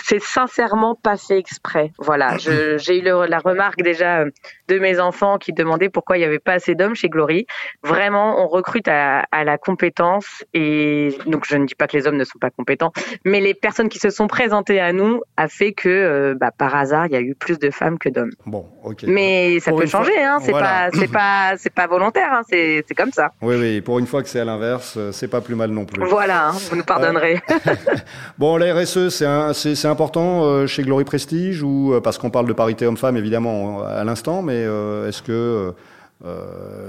c'est 0.00 0.22
sincèrement 0.22 0.94
pas 0.94 1.16
fait 1.16 1.36
exprès. 1.36 1.90
Voilà. 1.98 2.36
j'ai 2.38 2.98
eu 2.98 3.02
la 3.02 3.38
remarque 3.38 3.82
déjà 3.82 4.20
euh, 4.20 4.30
de 4.68 4.78
mes 4.78 5.00
enfants 5.00 5.38
qui 5.38 5.52
demandaient 5.52 5.88
pourquoi 5.88 6.16
il 6.16 6.20
n'y 6.20 6.26
avait 6.26 6.38
pas 6.38 6.52
assez 6.52 6.76
d'hommes 6.76 6.94
chez 6.94 7.08
Glory. 7.08 7.46
Vraiment, 7.82 8.40
on 8.42 8.46
recrute 8.46 8.86
à, 8.86 9.24
la 9.32 9.58
compétence 9.58 10.44
et 10.54 11.18
donc 11.26 11.44
je 11.46 11.56
ne 11.56 11.66
dis 11.66 11.74
pas 11.74 11.86
que 11.88 11.96
les 11.96 12.06
hommes 12.06 12.16
ne 12.16 12.24
sont 12.24 12.38
pas 12.38 12.50
compétents, 12.50 12.92
mais 13.24 13.40
les 13.40 13.52
personnes 13.52 13.88
qui 13.88 13.98
se 13.98 14.10
sont 14.10 14.28
présentées 14.28 14.80
à 14.80 14.92
nous 14.92 15.22
a 15.36 15.48
fait 15.48 15.72
que, 15.72 15.88
euh, 15.88 16.34
bah, 16.38 16.50
par 16.56 16.74
hasard, 16.76 17.06
il 17.06 17.12
y 17.12 17.16
a 17.16 17.20
eu 17.20 17.34
plus 17.34 17.58
de 17.58 17.70
femmes 17.70 17.98
que 17.98 18.08
d'hommes. 18.08 18.32
Bon, 18.46 18.66
ok. 18.84 19.04
Mais 19.08 19.58
ça 19.60 19.72
peut 19.72 19.86
changer, 19.86 20.22
hein. 20.22 20.38
C'est 20.40 20.52
pas, 20.52 20.88
c'est 20.92 21.10
pas, 21.10 21.54
c'est 21.56 21.74
pas 21.74 21.86
volontaire, 21.88 22.32
hein. 22.32 22.42
C'est, 22.48 22.84
c'est 22.86 22.94
comme 22.94 23.12
ça. 23.12 23.32
Oui, 23.42 23.56
oui. 23.56 23.80
Pour 23.80 23.98
une 23.98 24.06
fois 24.06 24.22
que 24.22 24.28
c'est 24.28 24.40
à 24.40 24.44
l'inverse 24.44 24.83
euh, 24.96 25.12
c'est 25.12 25.28
pas 25.28 25.40
plus 25.40 25.54
mal 25.54 25.70
non 25.70 25.84
plus. 25.84 26.06
Voilà, 26.08 26.48
hein, 26.48 26.52
vous 26.70 26.76
nous 26.76 26.84
pardonnerez. 26.84 27.40
bon, 28.38 28.56
la 28.56 28.74
RSE, 28.74 29.08
c'est 29.08 29.86
important 29.86 30.44
euh, 30.44 30.66
chez 30.66 30.82
Glory 30.82 31.04
Prestige 31.04 31.62
ou 31.62 31.92
euh, 31.92 32.00
parce 32.00 32.18
qu'on 32.18 32.30
parle 32.30 32.46
de 32.46 32.52
parité 32.52 32.86
homme-femme 32.86 33.16
évidemment 33.16 33.82
à 33.82 34.04
l'instant, 34.04 34.42
mais 34.42 34.62
est-ce 34.62 35.22
que 35.22 35.72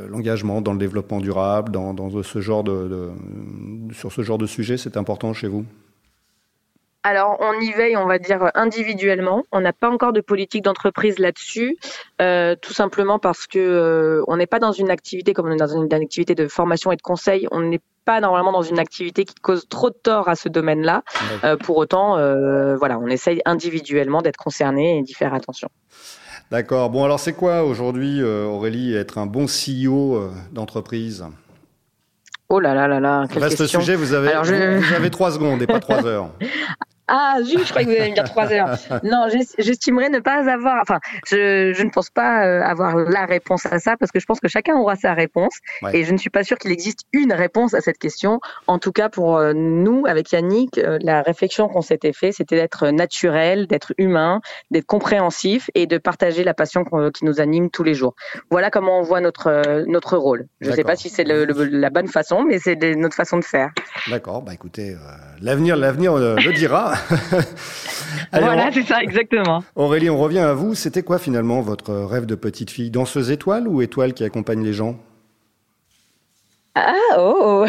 l'engagement 0.09 0.61
dans 0.61 0.73
le 0.73 0.79
développement 0.79 1.19
durable, 1.19 1.71
dans, 1.71 2.23
ce 2.23 2.41
genre 2.41 2.63
de, 2.63 3.09
sur 3.93 4.11
ce 4.11 4.21
genre 4.21 4.37
de 4.37 4.47
sujet, 4.47 4.77
c'est 4.77 4.97
important 4.97 5.33
chez 5.33 5.47
vous? 5.47 5.65
Alors, 7.05 7.37
on 7.39 7.61
y 7.61 7.71
veille, 7.71 7.95
on 7.95 8.07
va 8.07 8.17
dire, 8.17 8.49
individuellement. 8.55 9.43
On 9.51 9.61
n'a 9.61 9.73
pas 9.73 9.91
encore 9.91 10.11
de 10.11 10.21
politique 10.21 10.63
d'entreprise 10.63 11.19
là-dessus, 11.19 11.77
euh, 12.19 12.55
tout 12.59 12.73
simplement 12.73 13.19
parce 13.19 13.45
que 13.45 13.59
euh, 13.59 14.23
on 14.27 14.37
n'est 14.37 14.47
pas 14.47 14.57
dans 14.57 14.71
une 14.71 14.89
activité 14.89 15.35
comme 15.35 15.47
on 15.47 15.51
est 15.51 15.55
dans 15.55 15.67
une, 15.67 15.93
activité 15.93 16.33
de 16.33 16.47
formation 16.47 16.91
et 16.91 16.95
de 16.95 17.03
conseil. 17.03 17.47
On 17.51 17.61
n'est 17.61 17.81
pas 18.05 18.21
normalement 18.21 18.51
dans 18.51 18.63
une 18.63 18.79
activité 18.79 19.23
qui 19.23 19.35
cause 19.35 19.67
trop 19.69 19.91
de 19.91 19.95
tort 20.01 20.29
à 20.29 20.35
ce 20.35 20.49
domaine-là. 20.49 21.03
Euh, 21.43 21.57
pour 21.57 21.77
autant, 21.77 22.15
voilà, 22.75 22.97
on 22.97 23.05
essaye 23.05 23.39
individuellement 23.45 24.23
d'être 24.23 24.37
concerné 24.37 24.97
et 24.97 25.03
d'y 25.03 25.13
faire 25.13 25.35
attention. 25.35 25.69
D'accord. 26.49 26.89
Bon, 26.89 27.03
alors 27.03 27.19
c'est 27.19 27.33
quoi 27.33 27.63
aujourd'hui, 27.63 28.23
Aurélie, 28.23 28.95
être 28.95 29.19
un 29.19 29.27
bon 29.27 29.45
CEO 29.45 30.27
d'entreprise? 30.51 31.23
Oh 32.49 32.59
là 32.59 32.73
là 32.73 32.87
là 32.87 32.99
là. 32.99 33.25
Quelle 33.31 33.43
Reste 33.43 33.65
sujet, 33.67 33.95
vous 33.95 34.13
avez, 34.13 34.33
vous 34.79 34.93
avez 34.93 35.09
trois 35.11 35.31
secondes 35.31 35.61
et 35.61 35.67
pas 35.67 35.79
trois 35.79 36.03
heures. 36.05 36.29
Ah, 37.07 37.37
zut, 37.43 37.59
je 37.65 37.69
crois 37.69 37.83
que 37.83 37.89
vous 37.89 37.95
allez 37.95 38.09
me 38.09 38.15
dire 38.15 38.23
trois 38.23 38.51
heures. 38.51 38.77
Non, 39.03 39.27
j'estimerais 39.59 40.09
ne 40.09 40.19
pas 40.19 40.49
avoir. 40.51 40.81
Enfin, 40.81 40.99
je, 41.27 41.73
je 41.73 41.83
ne 41.83 41.89
pense 41.89 42.09
pas 42.09 42.45
euh, 42.45 42.63
avoir 42.63 42.95
la 42.95 43.25
réponse 43.25 43.65
à 43.65 43.79
ça 43.79 43.95
parce 43.97 44.11
que 44.11 44.19
je 44.19 44.25
pense 44.25 44.39
que 44.39 44.47
chacun 44.47 44.75
aura 44.75 44.95
sa 44.95 45.13
réponse 45.13 45.57
et 45.93 46.03
je 46.03 46.11
ne 46.11 46.17
suis 46.17 46.29
pas 46.29 46.43
sûre 46.43 46.57
qu'il 46.57 46.71
existe 46.71 47.01
une 47.13 47.33
réponse 47.33 47.73
à 47.73 47.81
cette 47.81 47.97
question. 47.97 48.39
En 48.67 48.79
tout 48.79 48.91
cas, 48.91 49.09
pour 49.09 49.37
euh, 49.37 49.53
nous, 49.53 50.05
avec 50.07 50.31
Yannick, 50.31 50.77
euh, 50.77 50.97
la 51.01 51.21
réflexion 51.21 51.67
qu'on 51.67 51.81
s'était 51.81 52.13
fait, 52.13 52.31
c'était 52.31 52.55
d'être 52.55 52.87
naturel, 52.87 53.67
d'être 53.67 53.93
humain, 53.97 54.41
d'être 54.71 54.85
compréhensif 54.85 55.69
et 55.75 55.85
de 55.85 55.97
partager 55.97 56.43
la 56.43 56.53
passion 56.53 56.83
qui 57.13 57.25
nous 57.25 57.39
anime 57.39 57.69
tous 57.69 57.83
les 57.83 57.93
jours. 57.93 58.15
Voilà 58.49 58.71
comment 58.71 58.99
on 58.99 59.03
voit 59.03 59.21
notre 59.21 59.83
notre 59.85 60.17
rôle. 60.17 60.47
Je 60.61 60.71
ne 60.71 60.75
sais 60.75 60.83
pas 60.83 60.95
si 60.95 61.09
c'est 61.09 61.23
la 61.25 61.89
bonne 61.89 62.07
façon, 62.07 62.43
mais 62.43 62.59
c'est 62.59 62.75
notre 62.95 63.15
façon 63.15 63.37
de 63.37 63.43
faire. 63.43 63.69
D'accord. 64.09 64.41
Bah 64.41 64.53
écoutez, 64.53 64.95
l'avenir 65.41 65.75
l'avenir 65.75 66.15
le 66.15 66.53
dira. 66.53 66.94
voilà, 68.31 68.71
c'est 68.71 68.83
ça, 68.83 69.01
exactement. 69.01 69.63
Aurélie, 69.75 70.09
on 70.09 70.17
revient 70.17 70.39
à 70.39 70.53
vous. 70.53 70.75
C'était 70.75 71.03
quoi 71.03 71.19
finalement 71.19 71.61
votre 71.61 71.93
rêve 71.93 72.25
de 72.25 72.35
petite 72.35 72.71
fille? 72.71 72.91
Danseuse 72.91 73.31
étoile 73.31 73.67
ou 73.67 73.81
étoile 73.81 74.13
qui 74.13 74.23
accompagne 74.23 74.63
les 74.63 74.73
gens? 74.73 74.97
Ah 76.77 76.93
oh 77.17 77.65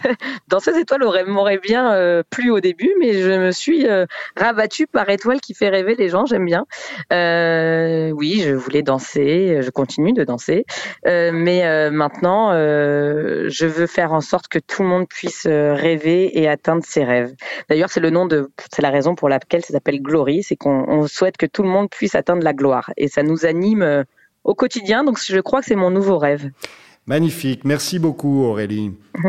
Dans 0.48 0.60
ces 0.60 0.76
étoiles 0.76 1.00
m'aurait 1.28 1.58
bien 1.58 1.94
euh, 1.94 2.22
plu 2.28 2.50
au 2.50 2.60
début, 2.60 2.92
mais 3.00 3.14
je 3.14 3.30
me 3.30 3.52
suis 3.52 3.86
euh, 3.88 4.04
rabattue 4.36 4.86
par 4.86 5.08
étoile 5.08 5.40
qui 5.40 5.54
fait 5.54 5.70
rêver 5.70 5.94
les 5.94 6.10
gens. 6.10 6.26
J'aime 6.26 6.44
bien. 6.44 6.66
Euh, 7.10 8.10
oui, 8.10 8.42
je 8.44 8.52
voulais 8.52 8.82
danser, 8.82 9.60
je 9.62 9.70
continue 9.70 10.12
de 10.12 10.24
danser, 10.24 10.66
mais 11.06 11.90
maintenant, 11.90 12.52
je 12.52 13.66
veux 13.66 13.86
faire 13.86 14.12
en 14.12 14.20
sorte 14.20 14.48
que 14.48 14.58
tout 14.58 14.82
le 14.82 14.88
monde 14.88 15.08
puisse 15.08 15.46
rêver 15.46 16.38
et 16.38 16.46
atteindre 16.46 16.84
ses 16.84 17.04
rêves. 17.04 17.32
D'ailleurs, 17.70 17.88
c'est 17.88 18.00
le 18.00 18.10
nom 18.10 18.26
de, 18.26 18.50
c'est 18.70 18.82
la 18.82 18.90
raison 18.90 19.14
pour 19.14 19.30
laquelle 19.30 19.64
ça 19.64 19.72
s'appelle 19.72 20.02
Glory, 20.02 20.42
c'est 20.42 20.56
qu'on 20.56 21.06
souhaite 21.06 21.38
que 21.38 21.46
tout 21.46 21.62
le 21.62 21.70
monde 21.70 21.88
puisse 21.88 22.14
atteindre 22.14 22.42
la 22.42 22.52
gloire, 22.52 22.90
et 22.98 23.08
ça 23.08 23.22
nous 23.22 23.46
anime 23.46 24.04
au 24.44 24.54
quotidien. 24.54 25.02
Donc, 25.02 25.18
je 25.18 25.40
crois 25.40 25.60
que 25.60 25.66
c'est 25.66 25.76
mon 25.76 25.90
nouveau 25.90 26.18
rêve. 26.18 26.50
Magnifique. 27.10 27.64
Merci 27.64 27.98
beaucoup, 27.98 28.44
Aurélie. 28.44 28.92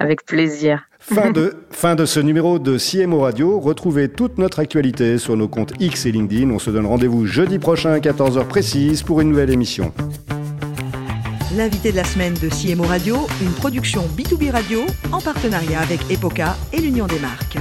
Avec 0.00 0.26
plaisir. 0.26 0.86
Fin 0.98 1.30
de, 1.30 1.54
fin 1.70 1.94
de 1.94 2.04
ce 2.04 2.20
numéro 2.20 2.58
de 2.58 2.76
CMO 2.76 3.20
Radio. 3.20 3.58
Retrouvez 3.58 4.10
toute 4.10 4.36
notre 4.36 4.58
actualité 4.58 5.16
sur 5.16 5.34
nos 5.34 5.48
comptes 5.48 5.72
X 5.80 6.04
et 6.04 6.12
LinkedIn. 6.12 6.50
On 6.50 6.58
se 6.58 6.70
donne 6.70 6.84
rendez-vous 6.84 7.24
jeudi 7.24 7.58
prochain 7.58 7.92
à 7.92 8.00
14h 8.00 8.46
précise 8.48 9.02
pour 9.02 9.22
une 9.22 9.30
nouvelle 9.30 9.48
émission. 9.48 9.94
L'invité 11.56 11.90
de 11.90 11.96
la 11.96 12.04
semaine 12.04 12.34
de 12.34 12.50
CMO 12.50 12.84
Radio, 12.84 13.16
une 13.40 13.52
production 13.52 14.02
B2B 14.14 14.50
Radio 14.50 14.84
en 15.10 15.22
partenariat 15.22 15.80
avec 15.80 16.00
Epoca 16.10 16.54
et 16.74 16.82
l'Union 16.82 17.06
des 17.06 17.18
marques. 17.18 17.56